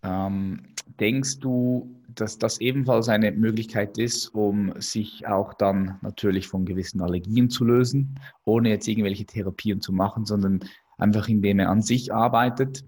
[0.04, 6.66] Ähm, denkst du, dass das ebenfalls eine Möglichkeit ist, um sich auch dann natürlich von
[6.66, 10.60] gewissen Allergien zu lösen, ohne jetzt irgendwelche Therapien zu machen, sondern
[11.04, 12.84] einfach indem er an sich arbeitet,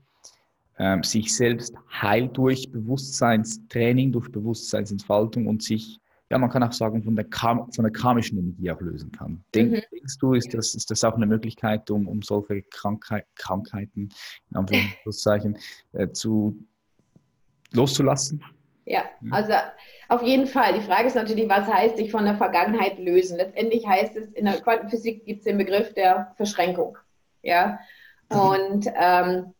[0.78, 6.00] äh, sich selbst heilt durch Bewusstseinstraining, durch Bewusstseinsentfaltung und sich,
[6.32, 9.44] ja, man kann auch sagen, von der, Kam von der karmischen Energie auch lösen kann.
[9.54, 9.82] Denk, mhm.
[9.92, 14.10] Denkst du, ist das, ist das auch eine Möglichkeit, um, um solche Krankheit, Krankheiten,
[14.50, 15.58] in Anführungszeichen,
[15.92, 16.58] äh, zu,
[17.74, 18.42] loszulassen?
[18.86, 19.54] Ja, also
[20.10, 20.74] auf jeden Fall.
[20.74, 23.38] Die Frage ist natürlich, was heißt sich von der Vergangenheit lösen?
[23.38, 26.96] Letztendlich heißt es, in der Quantenphysik gibt es den Begriff der Verschränkung.
[27.42, 27.78] Ja, mhm.
[28.30, 29.54] Und, ähm,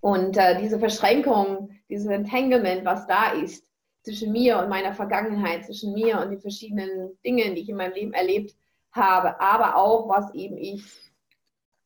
[0.00, 3.64] und äh, diese Verschränkung, dieses Entanglement, was da ist,
[4.02, 7.94] zwischen mir und meiner Vergangenheit, zwischen mir und den verschiedenen Dingen, die ich in meinem
[7.94, 8.54] Leben erlebt
[8.92, 10.82] habe, aber auch, was eben ich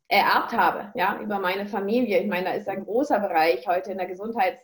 [0.09, 2.21] ererbt habe, ja, über meine Familie.
[2.21, 4.63] Ich meine, da ist ein großer Bereich heute in der Gesundheits-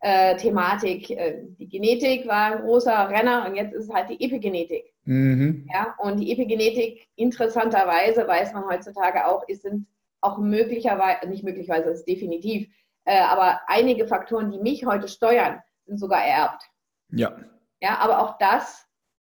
[0.00, 0.36] äh.
[0.36, 4.92] Äh, die Genetik war ein großer Renner und jetzt ist es halt die Epigenetik.
[5.04, 5.68] Mhm.
[5.72, 9.86] Ja, und die Epigenetik, interessanterweise, weiß man heutzutage auch, ist, sind
[10.26, 12.68] auch möglicherweise, nicht möglicherweise, ist definitiv,
[13.04, 16.62] äh, aber einige Faktoren, die mich heute steuern, sind sogar ererbt.
[17.10, 17.36] Ja.
[17.80, 18.86] Ja, aber auch das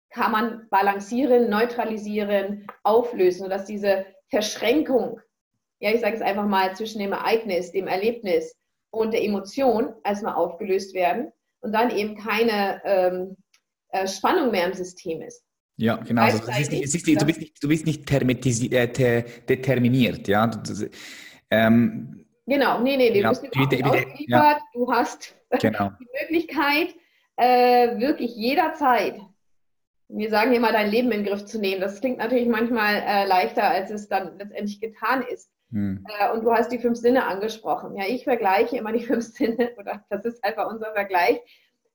[0.09, 5.19] kann man balancieren, neutralisieren, auflösen, sodass diese Verschränkung,
[5.79, 8.55] ja, ich sage es einfach mal, zwischen dem Ereignis, dem Erlebnis,
[8.93, 13.37] und der Emotion erstmal aufgelöst werden und dann eben keine ähm,
[13.89, 15.43] äh, Spannung mehr im System ist.
[15.77, 16.21] Ja, genau.
[16.21, 20.47] Also, ist nicht, ist nicht, du bist nicht, du bist nicht äh, determiniert, ja.
[20.47, 20.89] Du,
[21.49, 24.07] ähm, genau, nee, nee, du bist nicht ausgeliefert.
[24.27, 24.59] Ja.
[24.73, 25.91] Du hast genau.
[25.99, 26.95] die Möglichkeit,
[27.37, 29.19] äh, wirklich jederzeit,
[30.09, 31.81] wir sagen immer, dein Leben in den Griff zu nehmen.
[31.81, 35.49] Das klingt natürlich manchmal äh, leichter, als es dann letztendlich getan ist.
[35.71, 36.05] Hm.
[36.19, 37.95] Äh, und du hast die fünf Sinne angesprochen.
[37.95, 41.39] Ja, ich vergleiche immer die fünf Sinne, oder das ist einfach unser Vergleich.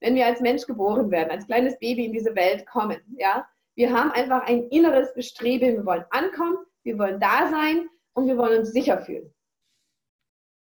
[0.01, 3.47] Wenn wir als Mensch geboren werden, als kleines Baby in diese Welt kommen, ja,
[3.79, 5.77] wir haben einfach ein inneres Bestreben.
[5.77, 9.33] Wir wollen ankommen, wir wollen da sein und wir wollen uns sicher fühlen.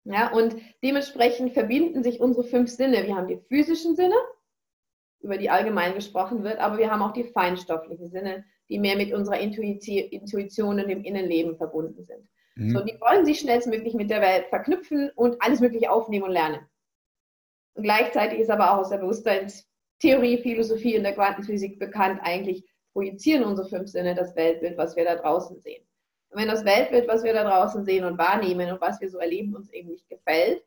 [0.06, 3.06] Ja, und dementsprechend verbinden sich unsere fünf Sinne.
[3.06, 4.16] Wir haben die physischen Sinne,
[5.20, 9.14] über die allgemein gesprochen wird, aber wir haben auch die feinstofflichen Sinne, die mehr mit
[9.14, 12.28] unserer Intuition und dem Innenleben verbunden sind.
[12.56, 12.72] Mhm.
[12.72, 16.66] So, die wollen sich schnellstmöglich mit der Welt verknüpfen und alles Mögliche aufnehmen und lernen.
[17.76, 23.44] Und gleichzeitig ist aber auch aus der Bewusstseinstheorie, Philosophie und der Quantenphysik bekannt, eigentlich projizieren
[23.44, 25.84] unsere fünf Sinne das Weltbild, was wir da draußen sehen.
[26.30, 29.18] Und wenn das Weltbild, was wir da draußen sehen und wahrnehmen und was wir so
[29.18, 30.64] erleben, uns eben nicht gefällt,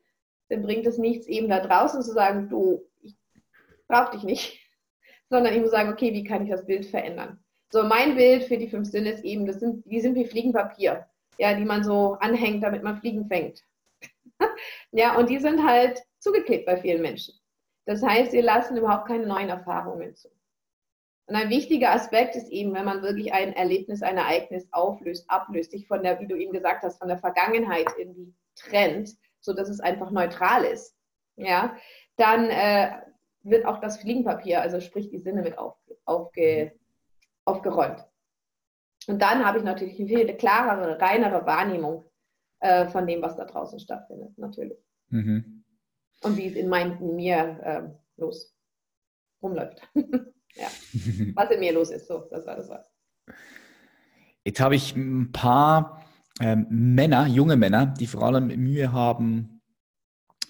[0.48, 3.16] dann bringt es nichts, eben da draußen zu sagen, du, ich
[3.88, 4.60] brauche dich nicht,
[5.30, 7.38] sondern muss sagen, okay, wie kann ich das Bild verändern?
[7.70, 11.06] So, mein Bild für die fünf Sinne ist eben, das sind, die sind wie Fliegenpapier
[11.38, 13.62] ja, die man so anhängt, damit man Fliegen fängt.
[14.92, 17.34] ja, und die sind halt zugeklebt bei vielen Menschen.
[17.84, 20.28] Das heißt, sie lassen überhaupt keine neuen Erfahrungen zu.
[21.26, 25.72] Und ein wichtiger Aspekt ist eben, wenn man wirklich ein Erlebnis, ein Ereignis auflöst, ablöst,
[25.72, 29.10] sich von der, wie du eben gesagt hast, von der Vergangenheit irgendwie trennt,
[29.40, 30.96] sodass es einfach neutral ist,
[31.36, 31.76] ja,
[32.16, 32.92] dann äh,
[33.42, 36.72] wird auch das Fliegenpapier, also sprich die Sinne mit auf, aufge,
[37.44, 38.04] aufgeräumt.
[39.08, 42.04] Und dann habe ich natürlich eine viel klarere, reinere Wahrnehmung
[42.60, 44.78] äh, von dem, was da draußen stattfindet, natürlich.
[45.08, 45.64] Mhm.
[46.22, 48.56] Und wie es in, mein, in mir äh, los
[49.42, 49.82] rumläuft.
[50.56, 50.68] ja.
[51.34, 52.90] Was in mir los ist, so, das war das was.
[54.44, 56.04] Jetzt habe ich ein paar
[56.40, 59.60] ähm, Männer, junge Männer, die vor allem Mühe haben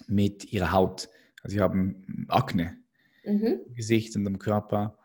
[0.07, 1.09] mit ihrer Haut.
[1.41, 2.77] Also sie haben Akne
[3.23, 3.61] mhm.
[3.67, 4.97] im Gesicht und am Körper.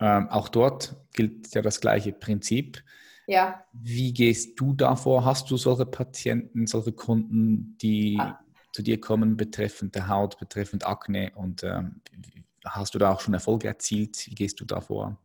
[0.00, 2.82] Ähm, auch dort gilt ja das gleiche Prinzip.
[3.26, 3.64] Ja.
[3.72, 5.24] Wie gehst du davor?
[5.24, 8.40] Hast du solche Patienten, solche Kunden, die ah.
[8.72, 12.00] zu dir kommen betreffend der Haut, betreffend Akne und ähm,
[12.64, 14.26] hast du da auch schon Erfolge erzielt?
[14.26, 15.16] Wie gehst du davor?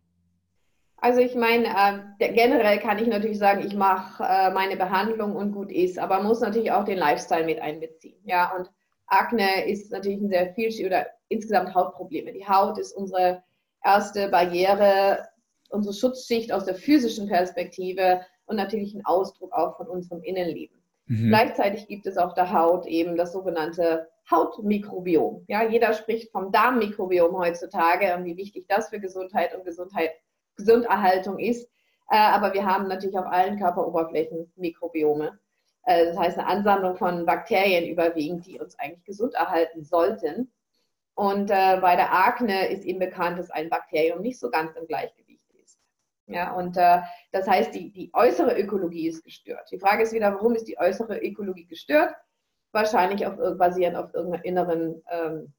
[1.00, 5.52] Also ich meine, äh, generell kann ich natürlich sagen, ich mache äh, meine Behandlung und
[5.52, 8.20] gut ist, aber muss natürlich auch den Lifestyle mit einbeziehen.
[8.26, 8.72] Ja, und
[9.06, 12.34] Akne ist natürlich ein sehr viel oder insgesamt Hautprobleme.
[12.34, 13.44] Die Haut ist unsere
[13.84, 15.28] erste Barriere,
[15.70, 20.82] unsere Schutzschicht aus der physischen Perspektive und natürlich ein Ausdruck auch von unserem Innenleben.
[21.06, 21.30] Mhm.
[21.30, 25.46] Gleichzeitig gibt es auf der Haut eben das sogenannte Hautmikrobiom.
[25.48, 30.12] Ja, jeder spricht vom Darmmikrobiom heutzutage und wie wichtig das für Gesundheit und Gesundheit,
[30.56, 31.70] Gesunderhaltung ist.
[32.10, 35.40] Äh, aber wir haben natürlich auf allen Körperoberflächen Mikrobiome.
[35.84, 40.52] Äh, das heißt eine Ansammlung von Bakterien überwiegend, die uns eigentlich gesund erhalten sollten.
[41.16, 44.88] Und äh, bei der Akne ist eben bekannt, dass ein Bakterium nicht so ganz im
[44.88, 45.80] Gleichgewicht ist.
[46.28, 49.72] Ja, und das heißt, die, die äußere Ökologie ist gestört.
[49.72, 52.14] Die Frage ist wieder, warum ist die äußere Ökologie gestört?
[52.78, 55.54] Wahrscheinlich auf, basierend auf irgendeiner inneren, ähm,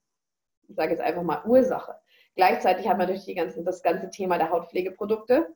[0.68, 1.96] ich sage jetzt einfach mal, Ursache.
[2.36, 5.48] Gleichzeitig hat man natürlich ganzen, das ganze Thema der Hautpflegeprodukte.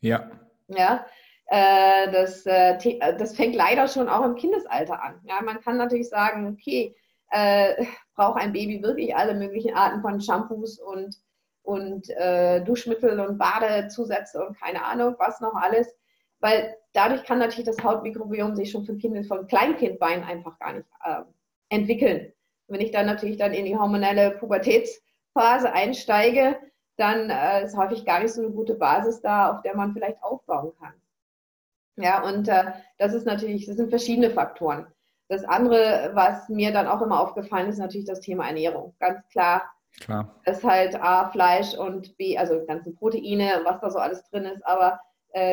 [0.00, 0.28] Ja.
[0.66, 1.06] Ja,
[1.46, 2.76] äh, das, äh,
[3.16, 5.20] das fängt leider schon auch im Kindesalter an.
[5.22, 6.96] Ja, man kann natürlich sagen, okay,
[7.30, 7.84] äh,
[8.16, 11.16] braucht ein Baby wirklich alle möglichen Arten von Shampoos und
[11.62, 15.94] und äh, Duschmittel und Badezusätze und keine Ahnung, was noch alles.
[16.40, 20.86] Weil dadurch kann natürlich das Hautmikrobiom sich schon von, kind, von Kleinkindbeinen einfach gar nicht
[21.04, 21.22] äh,
[21.68, 22.32] entwickeln.
[22.68, 26.58] Wenn ich dann natürlich dann in die hormonelle Pubertätsphase einsteige,
[26.96, 30.22] dann äh, ist häufig gar nicht so eine gute Basis da, auf der man vielleicht
[30.22, 30.94] aufbauen kann.
[31.96, 34.86] Ja, und äh, das ist natürlich, das sind verschiedene Faktoren.
[35.28, 38.94] Das andere, was mir dann auch immer aufgefallen ist, ist natürlich das Thema Ernährung.
[38.98, 39.62] Ganz klar,
[40.00, 40.34] Klar.
[40.44, 44.44] Das ist halt A, Fleisch und B, also ganze Proteine, was da so alles drin
[44.44, 45.00] ist, aber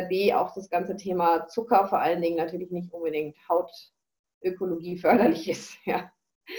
[0.08, 5.78] B, auch das ganze Thema Zucker, vor allen Dingen natürlich nicht unbedingt Hautökologie förderlich ist.
[5.86, 6.12] Ja.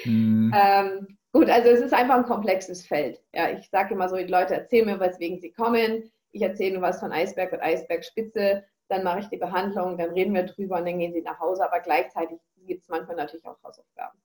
[0.04, 0.52] Mhm.
[0.54, 3.22] Ähm, gut, also es ist einfach ein komplexes Feld.
[3.34, 6.10] Ja, ich sage immer so, die Leute erzählen mir, weswegen sie kommen.
[6.32, 10.44] Ich erzähle was von Eisberg und Eisbergspitze, dann mache ich die Behandlung, dann reden wir
[10.44, 11.64] drüber und dann gehen sie nach Hause.
[11.64, 14.18] Aber gleichzeitig gibt es manchmal natürlich auch Hausaufgaben.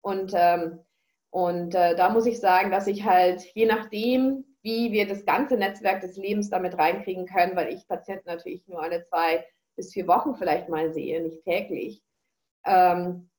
[0.00, 0.80] Und ähm,
[1.32, 5.56] und äh, da muss ich sagen, dass ich halt je nachdem, wie wir das ganze
[5.56, 9.44] Netzwerk des Lebens damit reinkriegen können, weil ich Patienten natürlich nur alle zwei
[9.76, 12.02] bis vier Wochen vielleicht mal sehe, nicht täglich,
[12.64, 13.30] ähm,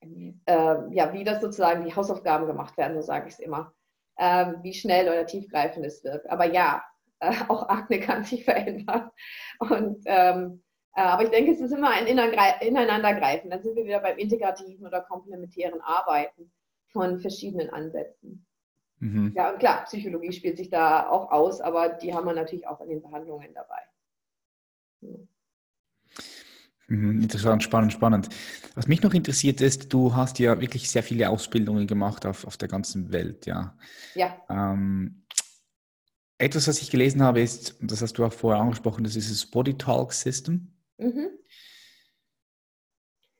[0.00, 3.72] äh, ja, wie das sozusagen die Hausaufgaben gemacht werden, so sage ich es immer,
[4.16, 6.28] äh, wie schnell oder tiefgreifend es wirkt.
[6.28, 6.82] Aber ja,
[7.20, 9.10] äh, auch Akne kann sich verändern.
[9.58, 10.62] Und ähm,
[10.94, 13.50] äh, aber ich denke, es ist immer ein Ineinandergreifen.
[13.50, 16.50] Dann sind wir wieder beim integrativen oder komplementären Arbeiten
[16.92, 18.46] von verschiedenen Ansätzen.
[19.00, 19.32] Mhm.
[19.34, 22.80] Ja, und klar, Psychologie spielt sich da auch aus, aber die haben wir natürlich auch
[22.82, 23.80] in den Behandlungen dabei.
[26.86, 28.28] Mhm, interessant, spannend, spannend.
[28.74, 32.58] Was mich noch interessiert ist, du hast ja wirklich sehr viele Ausbildungen gemacht auf, auf
[32.58, 33.74] der ganzen Welt, ja.
[34.14, 34.36] Ja.
[34.50, 35.24] Ähm,
[36.36, 39.30] etwas, was ich gelesen habe, ist, und das hast du auch vorher angesprochen, das ist
[39.30, 40.72] das Body Talk System.
[40.98, 41.28] Mhm.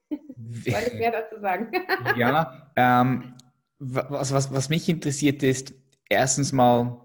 [0.08, 1.70] Soll ich mehr dazu sagen?
[2.16, 3.34] ja, ähm,
[3.80, 5.72] was, was, was mich interessiert ist,
[6.08, 7.00] erstens mal,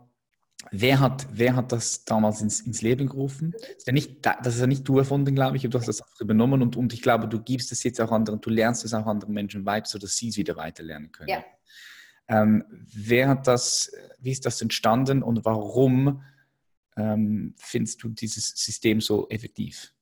[0.71, 3.53] wer hat, wer hat das damals ins, ins Leben gerufen?
[3.53, 6.01] Das ist, ja nicht, das ist ja nicht du erfunden, glaube ich, du hast das
[6.01, 8.93] auch übernommen und, und ich glaube, du gibst es jetzt auch anderen, du lernst es
[8.93, 11.29] auch anderen Menschen weiter, sodass sie es wieder weiterlernen können.
[11.29, 11.43] Ja.
[12.27, 16.23] Ähm, wer hat das, wie ist das entstanden und warum
[16.97, 19.93] ähm, findest du dieses System so effektiv?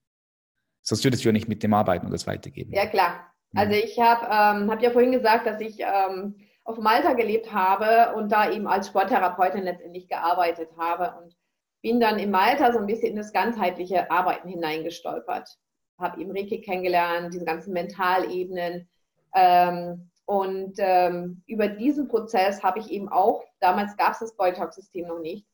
[0.81, 2.73] Sonst würdest du ja nicht mit dem arbeiten und das weitergeben.
[2.73, 3.29] Ja, klar.
[3.55, 8.15] Also ich habe ähm, hab ja vorhin gesagt, dass ich ähm, auf Malta gelebt habe
[8.15, 11.35] und da eben als Sporttherapeutin letztendlich gearbeitet habe und
[11.81, 15.49] bin dann in Malta so ein bisschen in das ganzheitliche Arbeiten hineingestolpert.
[15.99, 18.89] Habe eben Reiki kennengelernt, diese ganzen Mentalebenen.
[19.35, 25.07] Ähm, und ähm, über diesen Prozess habe ich eben auch, damals gab es das Boytalk-System
[25.07, 25.45] noch nicht,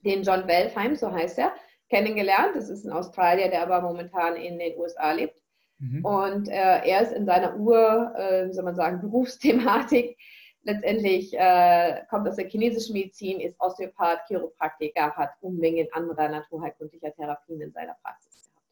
[0.00, 1.52] den John Welfheim, so heißt er,
[1.90, 2.56] kennengelernt.
[2.56, 5.41] Das ist ein Australier, der aber momentan in den USA lebt.
[5.82, 6.04] Mhm.
[6.04, 10.16] Und äh, er ist in seiner Ur, äh, wie soll man sagen, Berufsthematik
[10.62, 17.60] letztendlich äh, kommt aus der chinesischen Medizin, ist Osteopath, Chiropraktiker, hat Unmengen anderer naturheilkundlicher Therapien
[17.60, 18.68] in seiner Praxis gehabt.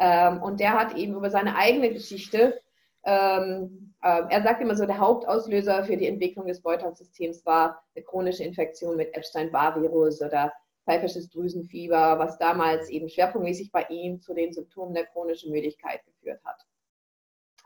[0.00, 2.60] Ähm, und der hat eben über seine eigene Geschichte,
[3.04, 8.04] ähm, äh, er sagt immer so, der Hauptauslöser für die Entwicklung des Beutelsystems war eine
[8.04, 10.52] chronische Infektion mit Epstein-Barr-Virus oder
[10.84, 16.40] pfeifisches Drüsenfieber, was damals eben schwerpunktmäßig bei ihm zu den Symptomen der chronischen Müdigkeit geführt
[16.44, 16.66] hat.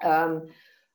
[0.02, 0.50] Ähm,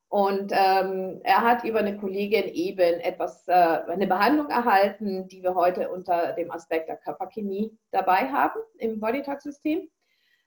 [0.09, 5.55] und ähm, er hat über eine Kollegin eben etwas, äh, eine Behandlung erhalten, die wir
[5.55, 9.89] heute unter dem Aspekt der Körperchemie dabei haben im Bodytalk-System.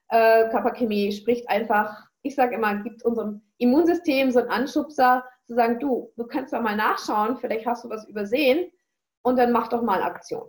[0.09, 5.79] Äh, Körperchemie spricht einfach, ich sage immer, gibt unserem Immunsystem so einen Anschubser, zu sagen,
[5.79, 8.71] du, du kannst doch mal nachschauen, vielleicht hast du was übersehen
[9.23, 10.47] und dann mach doch mal Aktion.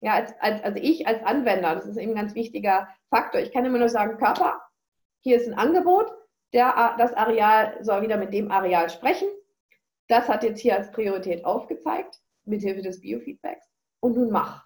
[0.00, 3.40] Ja, als, als, also ich als Anwender, das ist eben ein ganz wichtiger Faktor.
[3.40, 4.60] Ich kann immer nur sagen, Körper,
[5.26, 6.06] hier ist ein Angebot,
[6.52, 9.26] der, das Areal soll wieder mit dem Areal sprechen.
[10.06, 13.66] Das hat jetzt hier als Priorität aufgezeigt, mithilfe des Biofeedbacks.
[13.98, 14.64] Und nun mach.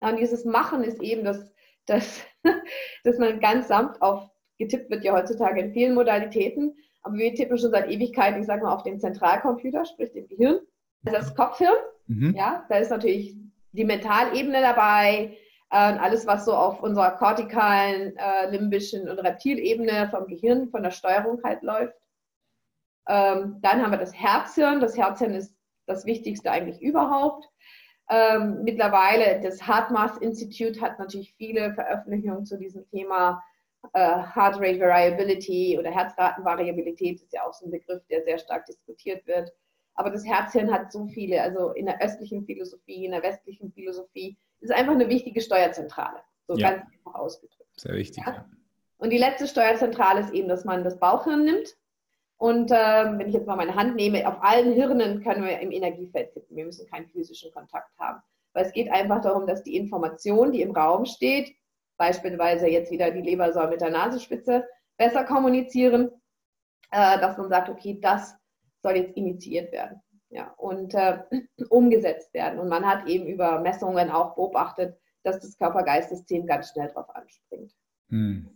[0.00, 1.52] Und dieses Machen ist eben das,
[1.86, 2.20] das,
[3.04, 7.56] dass man ganz sanft auf, getippt wird ja heutzutage in vielen Modalitäten, aber wir tippen
[7.56, 10.58] schon seit Ewigkeiten, ich sage mal, auf den Zentralcomputer, sprich dem Gehirn.
[11.02, 11.78] Das ist das Kopfhirn.
[12.08, 12.34] Mhm.
[12.36, 13.36] Ja, da ist natürlich
[13.70, 15.36] die Mentalebene dabei,
[15.70, 20.90] äh, alles, was so auf unserer kortikalen, äh, limbischen und Reptilebene vom Gehirn, von der
[20.90, 21.96] Steuerung halt läuft.
[23.08, 24.80] Ähm, dann haben wir das Herzhirn.
[24.80, 25.54] Das Herzhirn ist
[25.86, 27.48] das Wichtigste eigentlich überhaupt.
[28.08, 33.42] Ähm, mittlerweile, das HeartMath Institute hat natürlich viele Veröffentlichungen zu diesem Thema
[33.92, 38.66] äh, Heart Rate Variability oder Herzratenvariabilität, ist ja auch so ein Begriff, der sehr stark
[38.66, 39.52] diskutiert wird.
[39.94, 44.36] Aber das Herzhirn hat so viele, also in der östlichen Philosophie, in der westlichen Philosophie,
[44.60, 46.20] ist einfach eine wichtige Steuerzentrale.
[46.46, 46.70] So ja.
[46.70, 47.70] ganz einfach ausgedrückt.
[47.76, 48.24] Sehr wichtig.
[48.26, 48.46] Ja?
[48.98, 51.76] Und die letzte Steuerzentrale ist eben, dass man das Bauchhirn nimmt.
[52.38, 55.70] Und äh, wenn ich jetzt mal meine Hand nehme, auf allen Hirnen können wir im
[55.70, 56.56] Energiefeld tippen.
[56.56, 58.22] Wir müssen keinen physischen Kontakt haben.
[58.52, 61.54] Weil es geht einfach darum, dass die Information, die im Raum steht,
[61.98, 64.66] beispielsweise jetzt wieder die Leber soll mit der Nasenspitze
[64.98, 66.10] besser kommunizieren,
[66.90, 68.34] äh, dass man sagt, okay, das
[68.82, 70.00] soll jetzt initiiert werden
[70.36, 71.18] ja, und äh,
[71.70, 72.58] umgesetzt werden.
[72.58, 77.72] Und man hat eben über Messungen auch beobachtet, dass das Körper-Geist-System ganz schnell darauf anspringt.
[78.10, 78.48] Hm.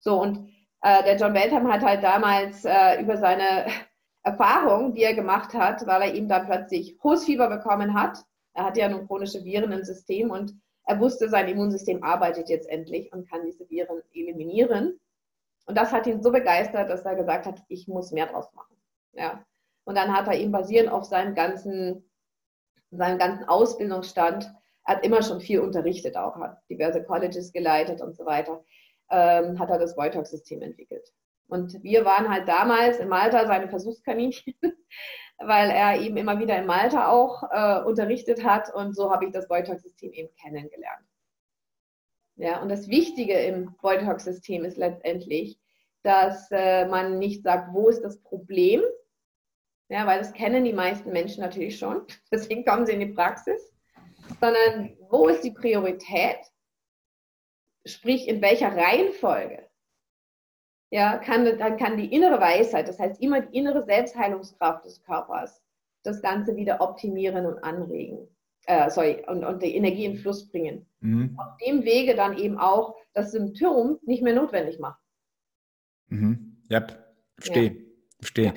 [0.00, 0.48] So, und
[0.82, 3.66] äh, der John Beltham hat halt damals äh, über seine
[4.24, 8.18] Erfahrung, die er gemacht hat, weil er eben dann plötzlich hohes Fieber bekommen hat.
[8.54, 10.52] Er hat ja nun chronische Viren im System und
[10.84, 14.98] er wusste, sein Immunsystem arbeitet jetzt endlich und kann diese Viren eliminieren.
[15.66, 18.76] Und das hat ihn so begeistert, dass er gesagt hat, ich muss mehr draus machen.
[19.12, 19.44] Ja.
[19.84, 22.08] Und dann hat er eben basierend auf seinem ganzen,
[22.90, 24.52] seinem ganzen Ausbildungsstand,
[24.84, 28.64] er hat immer schon viel unterrichtet auch, hat diverse Colleges geleitet und so weiter,
[29.10, 31.12] ähm, hat er das Wojtok-System entwickelt.
[31.48, 34.54] Und wir waren halt damals in Malta seine Versuchskaninchen,
[35.38, 39.32] weil er eben immer wieder in Malta auch äh, unterrichtet hat und so habe ich
[39.32, 41.06] das Wojtok-System eben kennengelernt.
[42.36, 45.60] Ja, und das Wichtige im Wojtok-System ist letztendlich,
[46.02, 48.82] dass äh, man nicht sagt, wo ist das Problem,
[49.92, 53.72] ja, weil das kennen die meisten Menschen natürlich schon, deswegen kommen sie in die Praxis,
[54.40, 56.38] sondern wo ist die Priorität,
[57.84, 59.68] sprich in welcher Reihenfolge.
[60.90, 65.62] Ja, kann, dann kann die innere Weisheit, das heißt immer die innere Selbstheilungskraft des Körpers,
[66.04, 68.28] das Ganze wieder optimieren und anregen.
[68.66, 70.86] Äh, sorry, und, und die Energie in Fluss bringen.
[71.00, 71.38] Mhm.
[71.38, 75.00] Auf dem Wege dann eben auch das Symptom nicht mehr notwendig machen.
[76.08, 76.62] Mhm.
[76.70, 77.14] Yep.
[77.36, 77.64] Verstehe.
[77.64, 77.80] Ja.
[78.20, 78.46] Verstehe.
[78.46, 78.54] Ja.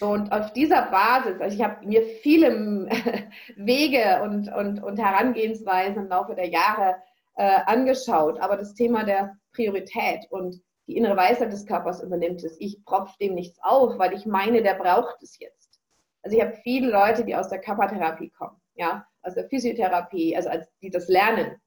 [0.00, 2.50] Und auf dieser Basis, also ich habe mir viele
[3.56, 6.96] Wege und, und, und Herangehensweisen im Laufe der Jahre
[7.36, 12.56] äh, angeschaut, aber das Thema der Priorität und die innere Weisheit des Körpers übernimmt es.
[12.60, 15.80] Ich propfe dem nichts auf, weil ich meine, der braucht es jetzt.
[16.22, 20.48] Also ich habe viele Leute, die aus der Körpertherapie kommen, ja, aus der Physiotherapie, also
[20.48, 21.60] als, die das lernen,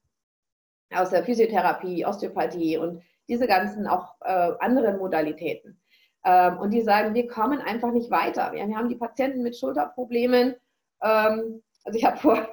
[0.92, 5.80] aus der Physiotherapie, Osteopathie und diese ganzen auch äh, anderen Modalitäten.
[6.24, 8.52] Ähm, und die sagen, wir kommen einfach nicht weiter.
[8.52, 10.54] Wir, wir haben die Patienten mit Schulterproblemen.
[11.02, 12.48] Ähm, also ich habe vor,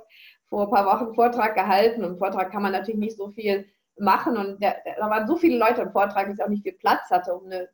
[0.50, 3.30] vor ein paar Wochen einen Vortrag gehalten und im Vortrag kann man natürlich nicht so
[3.30, 3.68] viel
[4.00, 6.74] machen und der, da waren so viele Leute im Vortrag, dass ich auch nicht viel
[6.74, 7.68] Platz hatte, um eine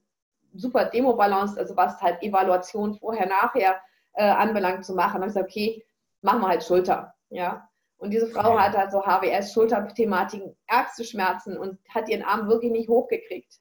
[0.53, 3.81] super Demo-Balance, also was halt Evaluation vorher, nachher
[4.13, 5.15] äh, anbelangt zu machen.
[5.15, 5.85] Da habe ich gesagt, okay,
[6.21, 7.13] machen wir halt Schulter.
[7.29, 7.67] Ja.
[7.97, 13.59] Und diese Frau hat halt so HWS-Schulterthematiken, Ärzteschmerzen und hat ihren Arm wirklich nicht hochgekriegt.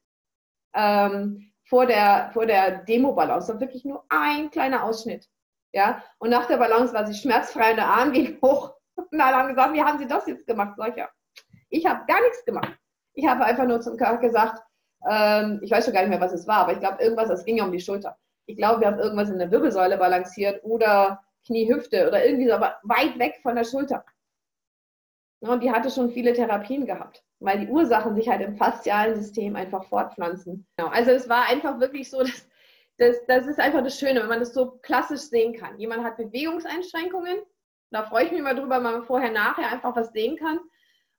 [0.75, 3.47] Ähm, vor der, vor der Demo-Balance.
[3.47, 5.27] Das war wirklich nur ein kleiner Ausschnitt.
[5.73, 6.05] Ja?
[6.19, 8.75] Und nach der Balance war sie schmerzfrei und der Arm ging hoch.
[8.95, 10.75] Und alle haben gesagt, wie haben Sie das jetzt gemacht?
[10.77, 11.09] Sag ich, ja,
[11.71, 12.77] ich habe gar nichts gemacht.
[13.15, 14.63] Ich habe einfach nur zum Körper gesagt,
[15.09, 17.45] ähm, ich weiß schon gar nicht mehr, was es war, aber ich glaube, irgendwas, es
[17.47, 18.19] ging ja um die Schulter.
[18.45, 22.81] Ich glaube, wir haben irgendwas in der Wirbelsäule balanciert oder Knie-Hüfte oder irgendwie so, aber
[22.83, 24.05] weit weg von der Schulter.
[25.41, 29.57] Und die hatte schon viele Therapien gehabt weil die Ursachen sich halt im faszialen System
[29.57, 30.67] einfach fortpflanzen.
[30.77, 30.91] Genau.
[30.91, 32.49] Also es war einfach wirklich so, dass,
[32.99, 35.79] das, das ist einfach das Schöne, wenn man das so klassisch sehen kann.
[35.79, 37.39] Jemand hat Bewegungseinschränkungen,
[37.91, 40.61] da freue ich mich mal drüber, wenn man vorher, nachher einfach was sehen kann.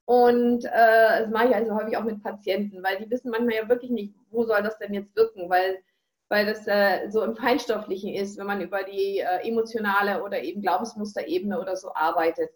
[0.05, 3.69] Und äh, das mache ich also häufig auch mit Patienten, weil die wissen manchmal ja
[3.69, 5.80] wirklich nicht, wo soll das denn jetzt wirken, weil,
[6.30, 10.61] weil das äh, so im Feinstofflichen ist, wenn man über die äh, emotionale oder eben
[10.61, 12.49] Glaubensmusterebene oder so arbeitet.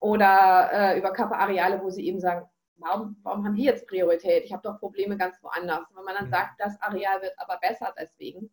[0.00, 4.44] Oder äh, über Körperareale, wo sie eben sagen, warum, warum haben die jetzt Priorität?
[4.44, 5.86] Ich habe doch Probleme ganz woanders.
[5.94, 6.30] wenn man dann mhm.
[6.30, 8.50] sagt, das Areal wird aber besser deswegen,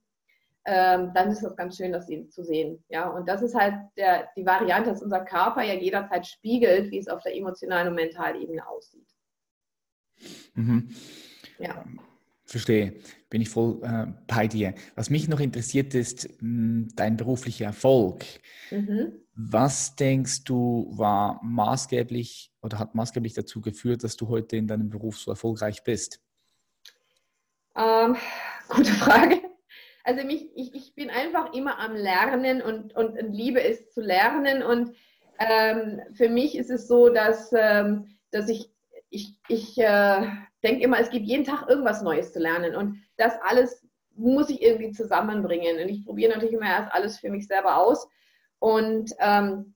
[0.65, 2.83] ähm, dann ist das ganz schön, das zu sehen.
[2.89, 6.99] Ja, und das ist halt der, die Variante, dass unser Körper ja jederzeit spiegelt, wie
[6.99, 9.07] es auf der emotionalen und mentalen Ebene aussieht.
[10.53, 10.89] Mhm.
[11.59, 11.85] Ja.
[12.43, 12.95] Verstehe,
[13.29, 14.73] bin ich voll äh, bei dir.
[14.95, 18.25] Was mich noch interessiert ist, mh, hm, dein beruflicher Erfolg.
[18.71, 19.13] Mhm.
[19.41, 24.89] Was denkst du war maßgeblich oder hat maßgeblich dazu geführt, dass du heute in deinem
[24.89, 26.19] Beruf so erfolgreich bist?
[27.73, 28.17] Ähm,
[28.67, 29.39] gute Frage.
[30.03, 34.61] Also mich, ich, ich bin einfach immer am Lernen und, und, liebe es zu lernen.
[34.61, 34.93] Und
[35.39, 38.69] ähm, für mich ist es so, dass, ähm, dass ich,
[39.09, 40.27] ich, ich äh,
[40.63, 42.75] denke immer, es gibt jeden Tag irgendwas Neues zu lernen.
[42.75, 45.81] Und das alles muss ich irgendwie zusammenbringen.
[45.81, 48.05] Und ich probiere natürlich immer erst alles für mich selber aus.
[48.59, 49.75] Und ähm,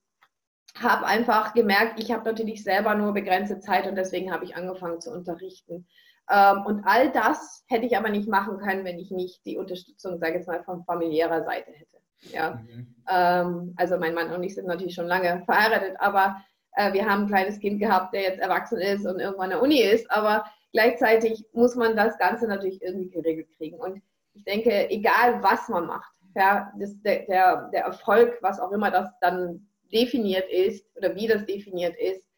[0.80, 5.00] habe einfach gemerkt, ich habe natürlich selber nur begrenzte Zeit und deswegen habe ich angefangen
[5.00, 5.86] zu unterrichten.
[6.30, 10.18] Ähm, und all das hätte ich aber nicht machen können, wenn ich nicht die Unterstützung,
[10.18, 11.98] sage ich jetzt mal, von familiärer Seite hätte.
[12.32, 12.54] Ja.
[12.54, 12.94] Mhm.
[13.08, 17.22] Ähm, also mein Mann und ich sind natürlich schon lange verheiratet, aber äh, wir haben
[17.22, 20.44] ein kleines Kind gehabt, der jetzt erwachsen ist und irgendwann an der Uni ist, aber
[20.72, 23.78] gleichzeitig muss man das Ganze natürlich irgendwie geregelt kriegen.
[23.78, 28.72] Und ich denke, egal was man macht, ja, das, der, der, der Erfolg, was auch
[28.72, 32.28] immer das dann definiert ist oder wie das definiert ist,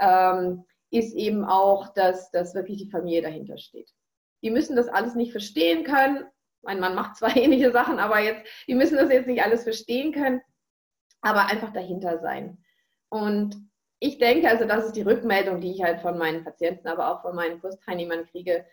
[0.00, 3.90] ähm, ist eben auch, dass, dass wirklich die Familie dahinter steht.
[4.42, 6.24] Die müssen das alles nicht verstehen können.
[6.62, 10.12] Mein Mann macht zwar ähnliche Sachen, aber jetzt, die müssen das jetzt nicht alles verstehen
[10.12, 10.40] können,
[11.20, 12.58] aber einfach dahinter sein.
[13.08, 13.56] Und
[13.98, 17.22] ich denke, also das ist die Rückmeldung, die ich halt von meinen Patienten, aber auch
[17.22, 18.64] von meinen Kursteilnehmern kriege.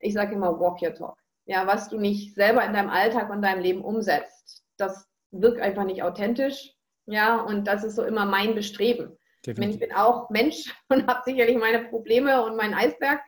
[0.00, 1.21] Ich sage immer, walk your talk.
[1.44, 5.84] Ja, was du nicht selber in deinem Alltag und deinem Leben umsetzt, das wirkt einfach
[5.84, 6.74] nicht authentisch.
[7.06, 9.18] Ja, und das ist so immer mein Bestreben.
[9.44, 9.74] Definitiv.
[9.74, 13.20] Ich bin auch Mensch und habe sicherlich meine Probleme und meinen Eisberg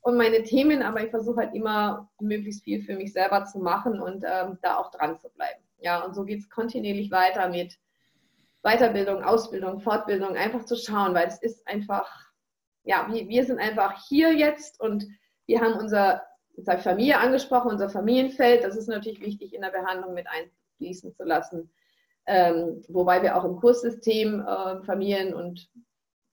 [0.00, 4.00] und meine Themen, aber ich versuche halt immer möglichst viel für mich selber zu machen
[4.00, 5.60] und ähm, da auch dran zu bleiben.
[5.78, 7.78] Ja, und so geht es kontinuierlich weiter mit
[8.62, 12.08] Weiterbildung, Ausbildung, Fortbildung, einfach zu schauen, weil es ist einfach,
[12.84, 15.06] ja, wir, wir sind einfach hier jetzt und
[15.46, 16.22] wir haben unser,
[16.60, 20.26] jetzt habe ich Familie angesprochen, unser Familienfeld, das ist natürlich wichtig in der Behandlung mit
[20.28, 21.70] einfließen zu lassen.
[22.26, 25.68] Ähm, wobei wir auch im Kurssystem äh, Familien- und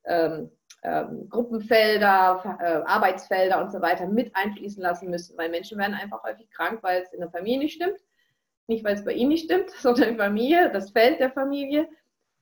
[0.06, 0.52] ähm,
[0.84, 6.24] ähm, Gruppenfelder, äh, Arbeitsfelder und so weiter mit einfließen lassen müssen, weil Menschen werden einfach
[6.24, 8.00] häufig krank, weil es in der Familie nicht stimmt.
[8.68, 11.88] Nicht, weil es bei ihnen nicht stimmt, sondern die Familie, das Feld der Familie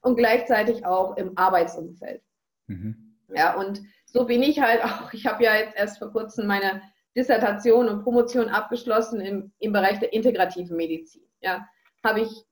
[0.02, 2.24] und gleichzeitig auch im Arbeitsumfeld.
[2.68, 3.16] Mhm.
[3.36, 6.82] Ja, und so bin ich halt auch, ich habe ja jetzt erst vor kurzem meine
[7.16, 11.24] Dissertation und Promotion abgeschlossen im, im Bereich der integrativen Medizin.
[11.42, 11.68] Ja,
[12.04, 12.46] habe ich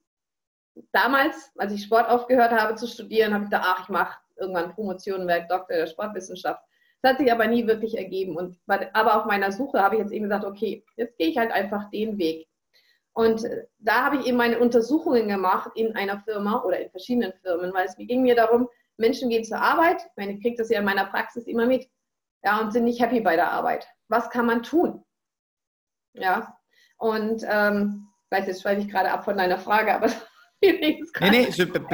[0.92, 4.74] damals, als ich Sport aufgehört habe zu studieren, habe ich gedacht, ach, ich mache irgendwann
[4.74, 6.62] Promotion, werde Doktor der Sportwissenschaft.
[7.02, 8.38] Das hat sich aber nie wirklich ergeben.
[8.38, 11.52] Und, aber auf meiner Suche habe ich jetzt eben gesagt, okay, jetzt gehe ich halt
[11.52, 12.48] einfach den Weg.
[13.14, 13.44] Und
[13.78, 17.86] da habe ich eben meine Untersuchungen gemacht in einer Firma oder in verschiedenen Firmen, weil
[17.86, 20.86] es ging mir darum, Menschen gehen zur Arbeit, ich meine, ich kriege das ja in
[20.86, 21.88] meiner Praxis immer mit,
[22.44, 23.88] ja, und sind nicht happy bei der Arbeit.
[24.08, 25.04] Was kann man tun?
[26.14, 26.58] Ja,
[26.98, 30.08] und ähm, ich weiß, jetzt schweife ich gerade ab von deiner Frage, aber
[30.62, 31.04] nee, nee,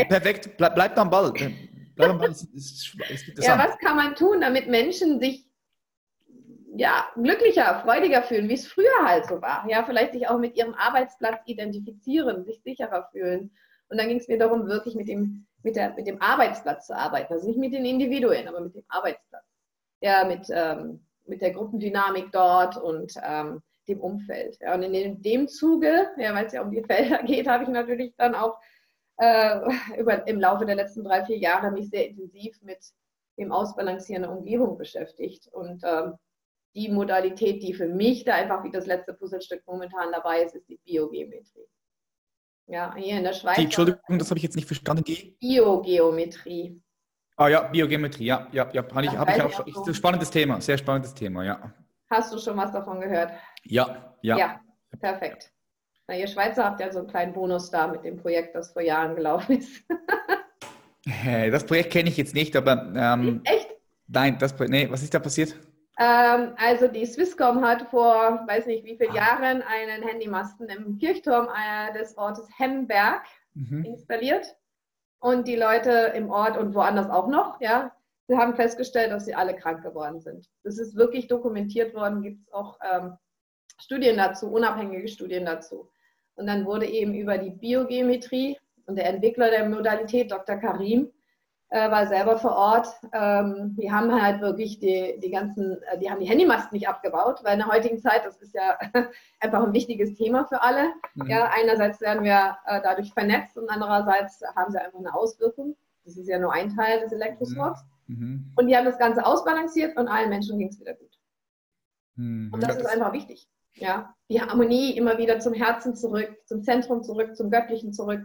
[0.06, 1.32] perfekt, bleib, bleib am Ball.
[1.96, 2.32] Bleib am Ball.
[2.32, 5.50] Es, es, es ja, was kann man tun, damit Menschen sich
[6.76, 9.66] ja, glücklicher, freudiger fühlen, wie es früher halt so war.
[9.68, 13.52] Ja, vielleicht sich auch mit ihrem Arbeitsplatz identifizieren, sich sicherer fühlen.
[13.90, 16.96] Und dann ging es mir darum, wirklich mit dem, mit, der, mit dem Arbeitsplatz zu
[16.96, 17.34] arbeiten.
[17.34, 19.44] Also nicht mit den Individuen, aber mit dem Arbeitsplatz.
[20.02, 24.58] Ja, mit, ähm, mit der Gruppendynamik dort und ähm, dem Umfeld.
[24.62, 27.70] Ja, und in dem Zuge, ja, weil es ja um die Felder geht, habe ich
[27.70, 28.58] natürlich dann auch
[29.18, 29.60] äh,
[30.00, 32.80] über, im Laufe der letzten drei, vier Jahre mich sehr intensiv mit
[33.38, 35.48] dem Ausbalancieren der Umgebung beschäftigt.
[35.52, 36.16] Und ähm,
[36.76, 40.70] die Modalität, die für mich da einfach wie das letzte Puzzlestück momentan dabei ist, ist
[40.70, 41.68] die Biogeometrie.
[42.68, 43.56] Ja, hier in der Schweiz.
[43.56, 45.04] Die, Entschuldigung, das habe ich jetzt nicht verstanden.
[45.04, 46.80] Die Biogeometrie.
[47.40, 50.78] Ah ja, Biogeometrie, ja, ja, ja, habe ich, hab ich auch ein spannendes Thema, sehr
[50.78, 51.74] spannendes Thema, ja.
[52.10, 53.32] Hast du schon was davon gehört?
[53.64, 54.38] Ja, ja.
[54.38, 54.60] Ja,
[55.00, 55.50] perfekt.
[56.10, 58.82] Na, ihr Schweizer habt ja so einen kleinen Bonus da mit dem Projekt, das vor
[58.82, 59.86] Jahren gelaufen ist.
[61.50, 62.92] das Projekt kenne ich jetzt nicht, aber.
[62.94, 63.70] Ähm, Echt?
[64.10, 65.56] Nein, das Projekt, nee, was ist da passiert?
[65.98, 71.48] Ähm, also die Swisscom hat vor, weiß nicht wie vielen Jahren, einen Handymasten im Kirchturm
[71.48, 73.24] äh, des Ortes Hemberg
[73.54, 73.86] mhm.
[73.86, 74.58] installiert.
[75.20, 77.92] Und die Leute im Ort und woanders auch noch, ja,
[78.28, 80.50] sie haben festgestellt, dass sie alle krank geworden sind.
[80.64, 83.18] Das ist wirklich dokumentiert worden, gibt es auch ähm,
[83.80, 85.90] Studien dazu, unabhängige Studien dazu.
[86.36, 90.56] Und dann wurde eben über die Biogeometrie und der Entwickler der Modalität, Dr.
[90.58, 91.12] Karim,
[91.70, 92.88] äh, war selber vor Ort.
[93.14, 97.42] Ähm, die haben halt wirklich die, die ganzen, äh, die haben die Handymasten nicht abgebaut,
[97.44, 98.78] weil in der heutigen Zeit, das ist ja
[99.40, 100.94] einfach ein wichtiges Thema für alle.
[101.16, 101.28] Mhm.
[101.28, 105.76] Ja, einerseits werden wir äh, dadurch vernetzt und andererseits haben sie einfach eine Auswirkung.
[106.06, 107.82] Das ist ja nur ein Teil des Elektrosmogs.
[108.08, 108.16] Mhm.
[108.16, 108.54] mhm.
[108.56, 111.20] Und die haben das Ganze ausbalanciert und allen Menschen ging es wieder gut.
[112.16, 112.50] Mhm.
[112.52, 113.48] Und das ist einfach wichtig.
[113.76, 118.24] Ja, die Harmonie immer wieder zum Herzen zurück, zum Zentrum zurück, zum Göttlichen zurück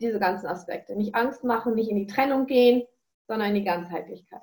[0.00, 0.96] diese ganzen Aspekte.
[0.96, 2.84] Nicht Angst machen, nicht in die Trennung gehen,
[3.26, 4.42] sondern in die Ganzheitlichkeit.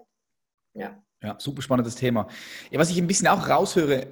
[0.73, 1.01] Ja.
[1.23, 2.27] Ja, super spannendes Thema.
[2.69, 4.07] Ja, was ich ein bisschen auch raushöre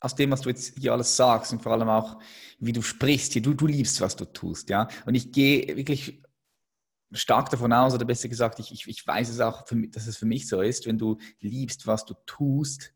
[0.00, 2.18] aus dem, was du jetzt hier alles sagst und vor allem auch,
[2.58, 4.88] wie du sprichst hier, du, du liebst, was du tust, ja.
[5.06, 6.22] Und ich gehe wirklich
[7.12, 10.16] stark davon aus, oder besser gesagt, ich, ich, ich weiß es auch, für, dass es
[10.16, 12.92] für mich so ist, wenn du liebst, was du tust,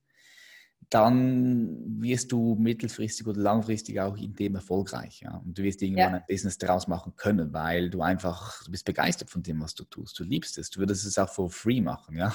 [0.91, 5.21] dann wirst du mittelfristig oder langfristig auch in dem erfolgreich.
[5.23, 5.43] Ja?
[5.45, 6.19] Und du wirst irgendwann ja.
[6.19, 9.85] ein Business daraus machen können, weil du einfach, du bist begeistert von dem, was du
[9.85, 10.19] tust.
[10.19, 10.71] Du liebst es.
[10.71, 12.35] Du würdest es auch for free machen, ja.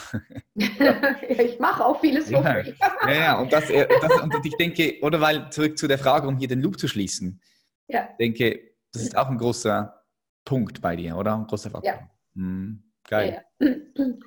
[0.55, 2.73] ich mache auch vieles for free.
[3.07, 6.27] ja, ja, und, das, äh, das, und ich denke, oder weil, zurück zu der Frage,
[6.27, 7.41] um hier den Loop zu schließen.
[7.87, 8.09] Ja.
[8.11, 8.59] Ich denke,
[8.91, 10.03] das ist auch ein großer
[10.45, 11.35] Punkt bei dir, oder?
[11.35, 11.93] Ein großer Faktor.
[11.93, 12.09] Ja.
[12.35, 12.83] Hm.
[13.07, 13.43] Geil.
[13.59, 13.67] Ja.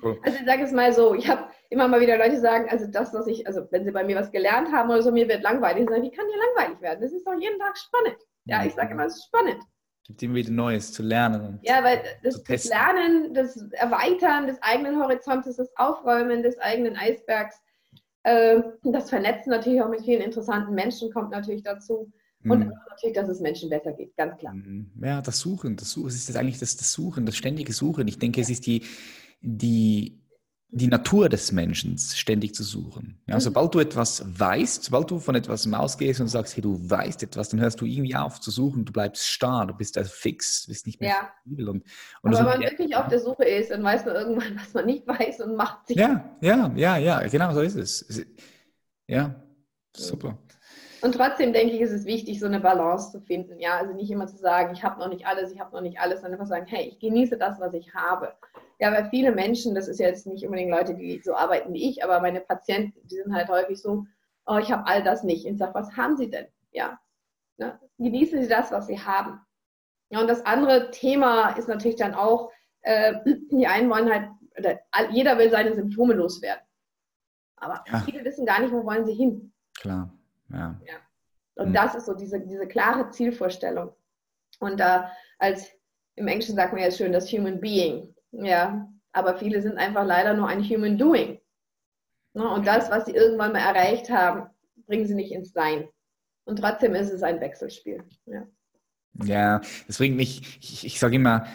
[0.03, 0.19] Cool.
[0.23, 3.13] Also ich sage es mal so, ich habe immer mal wieder Leute sagen, also das,
[3.13, 5.83] was ich, also wenn sie bei mir was gelernt haben oder so, mir wird langweilig.
[5.83, 7.01] Ich sage, wie kann dir langweilig werden?
[7.01, 8.17] Das ist doch jeden Tag spannend.
[8.45, 9.61] Ja, ich sage immer, es ist spannend.
[10.05, 11.59] Gibt immer wieder Neues zu lernen.
[11.63, 17.55] Ja, weil das, das Lernen, das Erweitern des eigenen Horizontes, das Aufräumen des eigenen Eisbergs,
[18.23, 22.11] äh, das Vernetzen natürlich auch mit vielen interessanten Menschen kommt natürlich dazu.
[22.45, 22.73] Und mhm.
[22.89, 24.53] natürlich, dass es Menschen besser geht, ganz klar.
[24.53, 24.91] Mhm.
[25.01, 28.07] Ja, das Suchen, das Suchen, es ist eigentlich das, das Suchen, das ständige Suchen.
[28.09, 28.83] Ich denke, es ist die,
[29.39, 30.22] die,
[30.75, 33.21] die Natur des Menschen, ständig zu suchen.
[33.27, 33.41] Ja, mhm.
[33.41, 37.49] Sobald du etwas weißt, sobald du von etwas ausgehst und sagst, hey, du weißt etwas,
[37.49, 40.87] dann hörst du irgendwie auf zu suchen, du bleibst starr, du bist also fix, bist
[40.87, 41.15] nicht mehr ja.
[41.43, 41.69] flexibel.
[41.69, 41.83] Und,
[42.23, 44.85] und Aber wenn man wirklich auf der Suche ist, dann weiß man irgendwann, was man
[44.85, 45.97] nicht weiß und macht sich.
[45.97, 48.25] Ja, ja, ja, ja, genau so ist es.
[49.07, 49.35] Ja,
[49.95, 50.37] super.
[51.03, 53.59] Und trotzdem denke ich, ist es wichtig, so eine Balance zu finden.
[53.59, 55.99] Ja, also nicht immer zu sagen, ich habe noch nicht alles, ich habe noch nicht
[55.99, 58.33] alles, sondern einfach sagen, hey, ich genieße das, was ich habe.
[58.83, 62.03] Ja, weil viele Menschen, das ist jetzt nicht unbedingt Leute, die so arbeiten wie ich,
[62.03, 64.05] aber meine Patienten, die sind halt häufig so,
[64.45, 65.45] oh, ich habe all das nicht.
[65.45, 66.47] Ich sage, was haben sie denn?
[66.73, 66.99] Ja,
[67.55, 67.79] ne?
[67.97, 69.39] genießen sie das, was sie haben.
[70.09, 73.13] Ja, und das andere Thema ist natürlich dann auch, äh,
[73.51, 74.27] die einen wollen halt,
[74.59, 74.77] oder
[75.11, 76.65] jeder will seine Symptome loswerden.
[77.55, 77.99] Aber ja.
[78.01, 79.53] viele wissen gar nicht, wo wollen sie hin.
[79.79, 80.13] Klar.
[80.49, 80.77] Ja.
[80.85, 80.95] ja.
[81.55, 81.73] Und mhm.
[81.73, 83.95] das ist so diese, diese klare Zielvorstellung.
[84.59, 85.09] Und da
[85.39, 85.71] als
[86.15, 88.13] im Englischen sagt man ja schön das Human Being.
[88.33, 91.39] Ja, aber viele sind einfach leider nur ein Human Doing.
[92.33, 92.49] Ne?
[92.49, 94.49] Und das, was sie irgendwann mal erreicht haben,
[94.87, 95.87] bringen sie nicht ins Sein.
[96.45, 98.03] Und trotzdem ist es ein Wechselspiel.
[98.25, 98.47] Ja,
[99.23, 101.47] ja das bringt mich, ich, ich sage immer,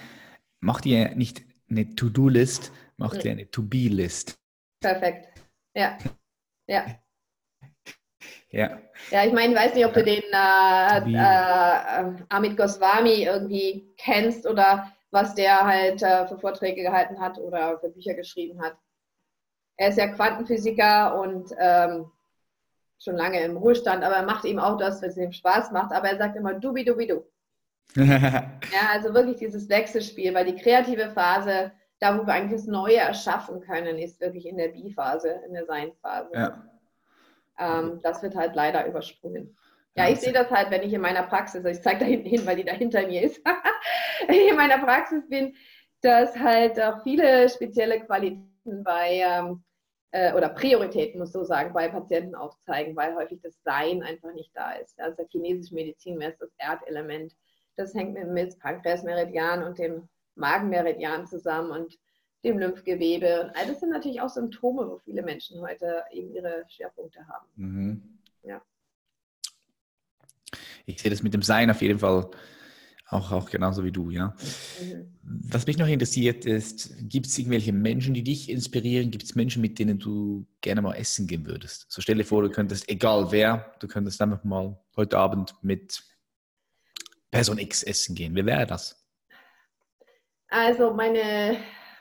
[0.61, 4.39] mach dir nicht eine To-Do-List, mach dir eine To-Be-List.
[4.81, 5.29] Perfekt.
[5.75, 5.99] Ja.
[6.67, 6.87] Ja.
[8.51, 8.81] Ja.
[9.11, 14.47] Ja, ich meine, ich weiß nicht, ob du den äh, äh, Amit Goswami irgendwie kennst
[14.47, 18.77] oder was der halt äh, für Vorträge gehalten hat oder für Bücher geschrieben hat.
[19.77, 22.11] Er ist ja Quantenphysiker und ähm,
[22.99, 25.93] schon lange im Ruhestand, aber er macht eben auch das, was ihm Spaß macht.
[25.93, 27.25] Aber er sagt immer dubi dubi du.
[27.95, 32.97] ja, also wirklich dieses Wechselspiel, weil die kreative Phase, da wo wir eigentlich das Neue
[32.97, 36.31] erschaffen können, ist wirklich in der Bi-Phase, in der Sein-Phase.
[36.35, 36.65] Ja.
[37.59, 39.57] Ähm, das wird halt leider übersprungen.
[39.97, 42.29] Ja, ich sehe das halt, wenn ich in meiner Praxis, also ich zeige da hinten
[42.29, 43.41] hin, weil die da hinter mir ist,
[44.29, 45.55] in meiner Praxis bin,
[46.03, 49.65] dass halt auch viele spezielle Qualitäten bei, ähm,
[50.13, 54.53] äh, oder Prioritäten, muss so sagen, bei Patienten aufzeigen, weil häufig das Sein einfach nicht
[54.55, 54.99] da ist.
[55.01, 57.35] Also der chinesische Medizin wäre es das Erdelement.
[57.77, 61.99] Das hängt mit dem Pankreasmeridian und dem Magenmeridian zusammen und
[62.45, 63.43] dem Lymphgewebe.
[63.43, 67.47] Und all das sind natürlich auch Symptome, wo viele Menschen heute eben ihre Schwerpunkte haben.
[67.57, 68.18] Mhm.
[70.87, 72.31] Ich sehe das mit dem Sein auf jeden Fall
[73.11, 74.35] auch, auch genauso wie du, ja.
[74.81, 75.19] Mhm.
[75.51, 79.11] Was mich noch interessiert ist, gibt es irgendwelche Menschen, die dich inspirieren?
[79.11, 81.87] Gibt es Menschen, mit denen du gerne mal essen gehen würdest?
[81.89, 86.03] So stell dir vor, du könntest, egal wer, du könntest einfach mal heute Abend mit
[87.31, 88.35] Person X essen gehen.
[88.35, 89.07] Wer wäre das?
[90.49, 91.59] Also meine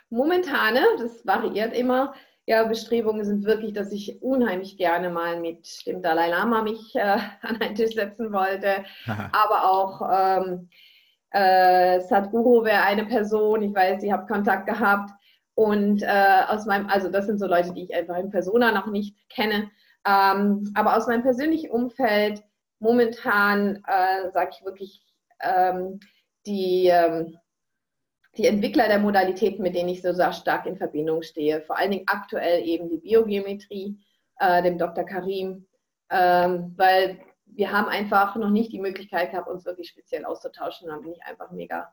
[0.10, 2.16] momentane, das variiert immer,
[2.48, 7.02] ja, Bestrebungen sind wirklich, dass ich unheimlich gerne mal mit dem Dalai Lama mich äh,
[7.42, 10.70] an einen Tisch setzen wollte, aber auch ähm,
[11.32, 15.12] äh, Sadhguru wäre eine Person, ich weiß, ihr habt Kontakt gehabt.
[15.56, 18.88] Und äh, aus meinem, also das sind so Leute, die ich einfach in Persona noch
[18.88, 19.70] nicht kenne,
[20.08, 22.44] ähm, aber aus meinem persönlichen Umfeld
[22.80, 25.04] momentan äh, sage ich wirklich
[25.42, 26.00] ähm,
[26.46, 27.38] die ähm,
[28.38, 31.62] die Entwickler der Modalitäten, mit denen ich so sehr stark in Verbindung stehe.
[31.62, 33.98] Vor allen Dingen aktuell eben die Biogeometrie,
[34.40, 35.04] äh, dem Dr.
[35.04, 35.66] Karim,
[36.10, 40.90] ähm, weil wir haben einfach noch nicht die Möglichkeit gehabt, uns wirklich speziell auszutauschen.
[40.90, 41.92] Da bin ich einfach mega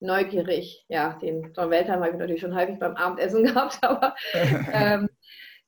[0.00, 0.84] neugierig.
[0.88, 4.14] Ja, den John Weltham habe ich natürlich schon häufig beim Abendessen gehabt, aber
[4.72, 5.08] ähm,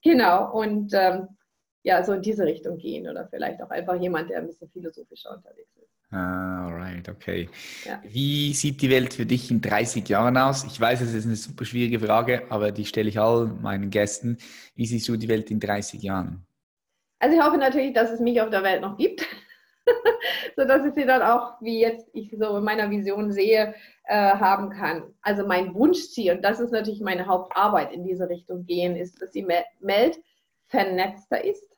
[0.03, 0.53] genau.
[0.53, 1.29] Und ähm,
[1.87, 5.37] ja, so in diese Richtung gehen oder vielleicht auch einfach jemand, der ein bisschen philosophischer
[5.37, 5.89] unterwegs ist.
[6.11, 7.49] Ah, alright, okay.
[7.85, 8.03] Ja.
[8.03, 10.65] Wie sieht die Welt für dich in 30 Jahren aus?
[10.65, 14.39] Ich weiß, es ist eine super schwierige Frage, aber die stelle ich all meinen Gästen.
[14.75, 16.45] Wie siehst du die Welt in 30 Jahren?
[17.21, 19.25] Also ich hoffe natürlich, dass es mich auf der Welt noch gibt,
[20.57, 23.77] sodass ich sie dann auch, wie jetzt ich so in meiner Vision sehe,
[24.07, 25.15] äh, haben kann.
[25.23, 29.31] Also mein Wunschziel, und das ist natürlich meine Hauptarbeit in diese Richtung gehen, ist, dass
[29.31, 30.19] die Welt
[30.67, 31.76] vernetzter ist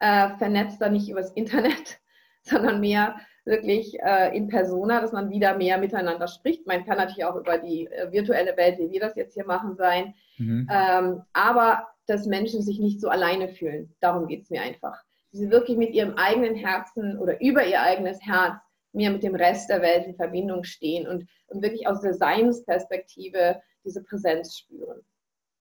[0.00, 1.98] äh, vernetzter, nicht übers Internet,
[2.42, 6.66] sondern mehr wirklich äh, in Persona, dass man wieder mehr miteinander spricht.
[6.66, 9.76] Man kann natürlich auch über die äh, virtuelle Welt, wie wir das jetzt hier machen,
[9.76, 10.14] sein.
[10.38, 10.68] Mhm.
[10.72, 13.94] Ähm, aber dass Menschen sich nicht so alleine fühlen.
[14.00, 15.02] Darum geht es mir einfach.
[15.30, 18.54] Sie wirklich mit ihrem eigenen Herzen oder über ihr eigenes Herz
[18.92, 23.60] mehr mit dem Rest der Welt in Verbindung stehen und, und wirklich aus der Seinsperspektive
[23.84, 25.00] diese Präsenz spüren.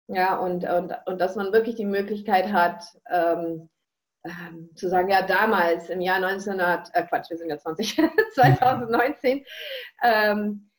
[0.09, 3.71] Ja, und, und, und dass man wirklich die Möglichkeit hat, ähm,
[4.25, 8.01] ähm, zu sagen, ja, damals im Jahr 1900, äh, Quatsch, wir sind ja 20,
[8.35, 9.45] 2019,
[10.03, 10.71] ähm,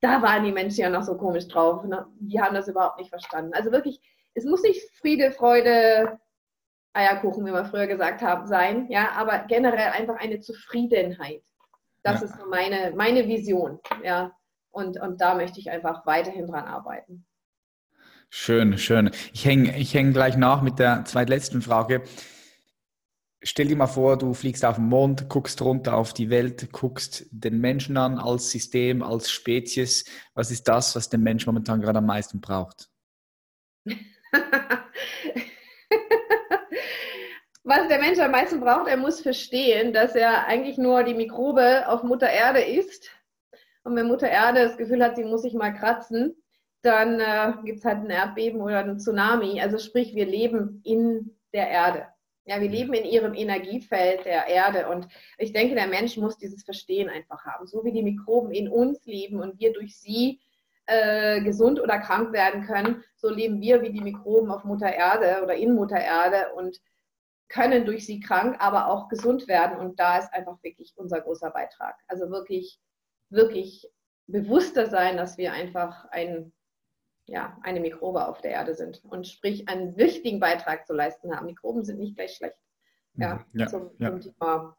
[0.00, 1.84] da waren die Menschen ja noch so komisch drauf.
[1.84, 2.06] Ne?
[2.20, 3.52] Die haben das überhaupt nicht verstanden.
[3.54, 4.00] Also wirklich,
[4.34, 6.18] es muss nicht Friede, Freude,
[6.92, 11.42] Eierkuchen, wie wir früher gesagt haben, sein, ja, aber generell einfach eine Zufriedenheit.
[12.02, 12.26] Das ja.
[12.26, 14.32] ist so meine, meine Vision, ja.
[14.70, 17.24] Und, und da möchte ich einfach weiterhin dran arbeiten.
[18.30, 19.10] Schön, schön.
[19.32, 22.02] Ich hänge ich häng gleich nach mit der zweitletzten Frage.
[23.42, 27.26] Stell dir mal vor, du fliegst auf den Mond, guckst runter auf die Welt, guckst
[27.30, 30.04] den Menschen an als System, als Spezies.
[30.34, 32.88] Was ist das, was der Mensch momentan gerade am meisten braucht?
[37.62, 41.88] was der Mensch am meisten braucht, er muss verstehen, dass er eigentlich nur die Mikrobe
[41.88, 43.08] auf Mutter Erde ist.
[43.84, 46.34] Und wenn Mutter Erde das Gefühl hat, sie muss sich mal kratzen,
[46.82, 49.60] dann äh, gibt es halt ein Erdbeben oder ein Tsunami.
[49.60, 52.08] Also sprich, wir leben in der Erde.
[52.48, 56.64] Ja, wir leben in ihrem Energiefeld der Erde und ich denke, der Mensch muss dieses
[56.64, 57.66] Verstehen einfach haben.
[57.66, 60.40] So wie die Mikroben in uns leben und wir durch sie
[60.86, 65.42] äh, gesund oder krank werden können, so leben wir wie die Mikroben auf Mutter Erde
[65.42, 66.80] oder in Mutter Erde und
[67.50, 69.76] können durch sie krank, aber auch gesund werden.
[69.76, 71.96] Und da ist einfach wirklich unser großer Beitrag.
[72.06, 72.80] Also wirklich,
[73.28, 73.86] wirklich
[74.26, 76.54] bewusster sein, dass wir einfach ein
[77.28, 81.46] ja, eine Mikrobe auf der Erde sind und sprich einen wichtigen Beitrag zu leisten haben.
[81.46, 82.56] Mikroben sind nicht gleich schlecht.
[83.14, 83.60] Ja, mhm.
[83.60, 84.10] ja, zum, ja.
[84.10, 84.76] zum, Thema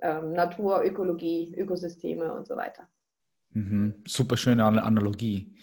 [0.00, 2.88] ähm, Natur, Ökologie, Ökosysteme und so weiter.
[3.50, 4.02] Mhm.
[4.06, 5.56] Super schöne Analogie.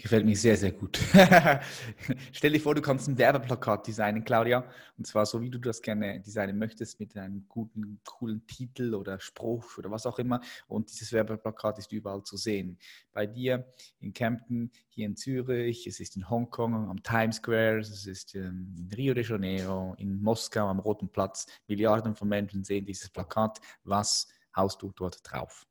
[0.00, 0.96] Gefällt mir sehr, sehr gut.
[2.32, 4.64] Stell dir vor, du kannst ein Werbeplakat designen, Claudia.
[4.96, 9.18] Und zwar so, wie du das gerne designen möchtest, mit einem guten, coolen Titel oder
[9.18, 10.40] Spruch oder was auch immer.
[10.68, 12.78] Und dieses Werbeplakat ist überall zu sehen.
[13.12, 13.66] Bei dir
[13.98, 18.72] in Kempten, hier in Zürich, es ist in Hongkong am Times Square, es ist ähm,
[18.78, 21.46] in Rio de Janeiro, in Moskau am Roten Platz.
[21.66, 23.58] Milliarden von Menschen sehen dieses Plakat.
[23.82, 25.66] Was haust du dort drauf?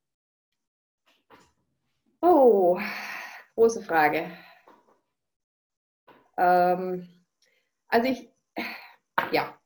[2.20, 2.78] Oh,
[3.58, 4.30] Große Frage.
[6.38, 7.10] Ähm,
[7.88, 8.30] also ich,
[9.32, 9.60] ja.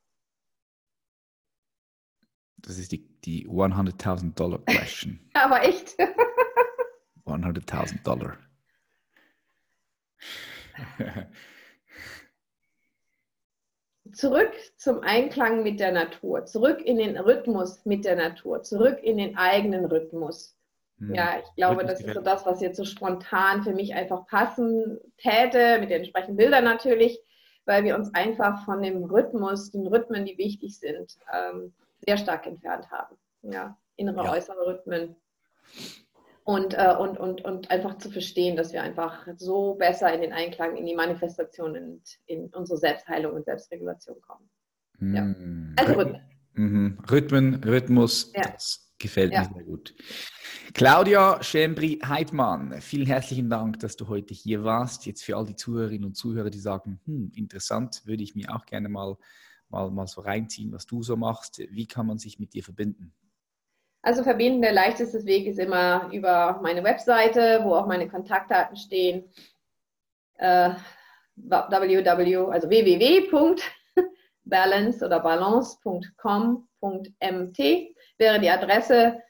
[2.56, 5.20] Das ist die, die 100.000 Dollar Question.
[5.34, 6.00] Aber echt?
[7.26, 8.38] 100.000 Dollar.
[14.14, 19.18] zurück zum Einklang mit der Natur, zurück in den Rhythmus mit der Natur, zurück in
[19.18, 20.56] den eigenen Rhythmus.
[21.02, 21.16] Hm.
[21.16, 25.00] Ja, ich glaube, das ist so das, was jetzt so spontan für mich einfach passen
[25.18, 27.20] täte, mit den entsprechenden Bildern natürlich,
[27.66, 31.74] weil wir uns einfach von dem Rhythmus, den Rhythmen, die wichtig sind, ähm,
[32.06, 33.18] sehr stark entfernt haben.
[33.42, 34.32] Ja, innere, ja.
[34.34, 35.16] äußere Rhythmen.
[36.44, 40.34] Und, äh, und, und, und einfach zu verstehen, dass wir einfach so besser in den
[40.34, 44.50] Einklang, in die Manifestation und in unsere Selbstheilung und Selbstregulation kommen.
[45.00, 45.22] Ja.
[45.22, 45.76] Hm.
[45.78, 46.22] Also Rhythmen.
[46.54, 46.98] Mhm.
[47.10, 48.42] Rhythmen, Rhythmus, ja.
[48.52, 49.42] das gefällt ja.
[49.42, 49.96] mir sehr gut.
[50.74, 55.06] Claudia Schembri-Heidmann, vielen herzlichen Dank, dass du heute hier warst.
[55.06, 58.66] Jetzt für all die Zuhörerinnen und Zuhörer, die sagen, hm, interessant, würde ich mir auch
[58.66, 59.18] gerne mal,
[59.70, 61.60] mal, mal so reinziehen, was du so machst.
[61.72, 63.14] Wie kann man sich mit dir verbinden?
[64.04, 69.32] Also verbinden, der leichteste Weg ist immer über meine Webseite, wo auch meine Kontaktdaten stehen.
[70.36, 70.72] Äh,
[71.36, 77.60] www, also www.balance oder balance.com.mt
[78.18, 79.22] wäre die Adresse.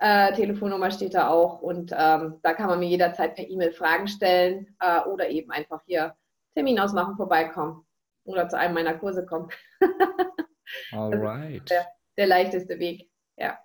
[0.00, 4.06] Äh, Telefonnummer steht da auch und ähm, da kann man mir jederzeit per E-Mail Fragen
[4.06, 6.14] stellen äh, oder eben einfach hier
[6.54, 7.84] Termin ausmachen, vorbeikommen
[8.24, 9.48] oder zu einem meiner Kurse kommen.
[10.92, 11.68] Alright.
[11.68, 11.86] Der,
[12.16, 13.58] der, leichteste Weg, ja.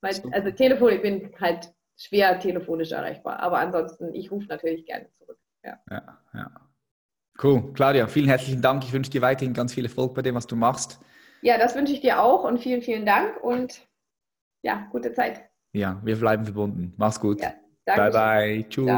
[0.00, 5.10] Weil, also Telefon, ich bin halt schwer telefonisch erreichbar, aber ansonsten, ich rufe natürlich gerne
[5.18, 5.38] zurück.
[5.64, 5.80] Ja.
[5.90, 6.50] ja, ja.
[7.42, 7.72] Cool.
[7.72, 8.84] Claudia, vielen herzlichen Dank.
[8.84, 11.00] Ich wünsche dir weiterhin ganz viel Erfolg bei dem, was du machst.
[11.42, 13.88] Ja, das wünsche ich dir auch und vielen, vielen Dank und
[14.62, 15.42] ja, gute Zeit.
[15.72, 16.92] Ja, wir bleiben verbunden.
[16.96, 17.40] Mach's gut.
[17.40, 17.54] Ja,
[17.84, 18.68] bye, bye.
[18.68, 18.90] Tschüss.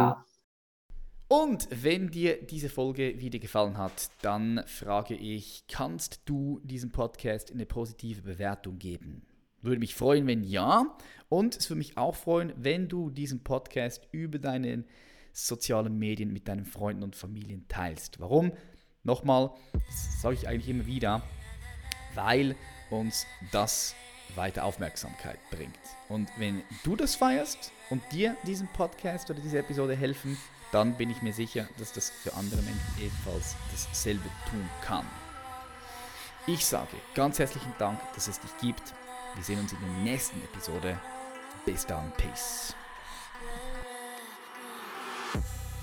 [1.28, 7.50] Und wenn dir diese Folge wieder gefallen hat, dann frage ich, kannst du diesem Podcast
[7.50, 9.22] eine positive Bewertung geben?
[9.62, 10.94] Würde mich freuen, wenn ja.
[11.30, 14.84] Und es würde mich auch freuen, wenn du diesen Podcast über deine
[15.32, 18.20] sozialen Medien mit deinen Freunden und Familien teilst.
[18.20, 18.52] Warum?
[19.02, 21.22] Nochmal, das sage ich eigentlich immer wieder,
[22.14, 22.56] weil
[22.90, 23.94] uns das
[24.36, 25.78] weiter Aufmerksamkeit bringt.
[26.08, 30.36] Und wenn du das feierst und dir diesen Podcast oder diese Episode helfen,
[30.72, 35.06] dann bin ich mir sicher, dass das für andere Menschen ebenfalls dasselbe tun kann.
[36.46, 38.82] Ich sage ganz herzlichen Dank, dass es dich gibt.
[39.34, 40.98] Wir sehen uns in der nächsten Episode.
[41.64, 42.74] Bis dann, Peace.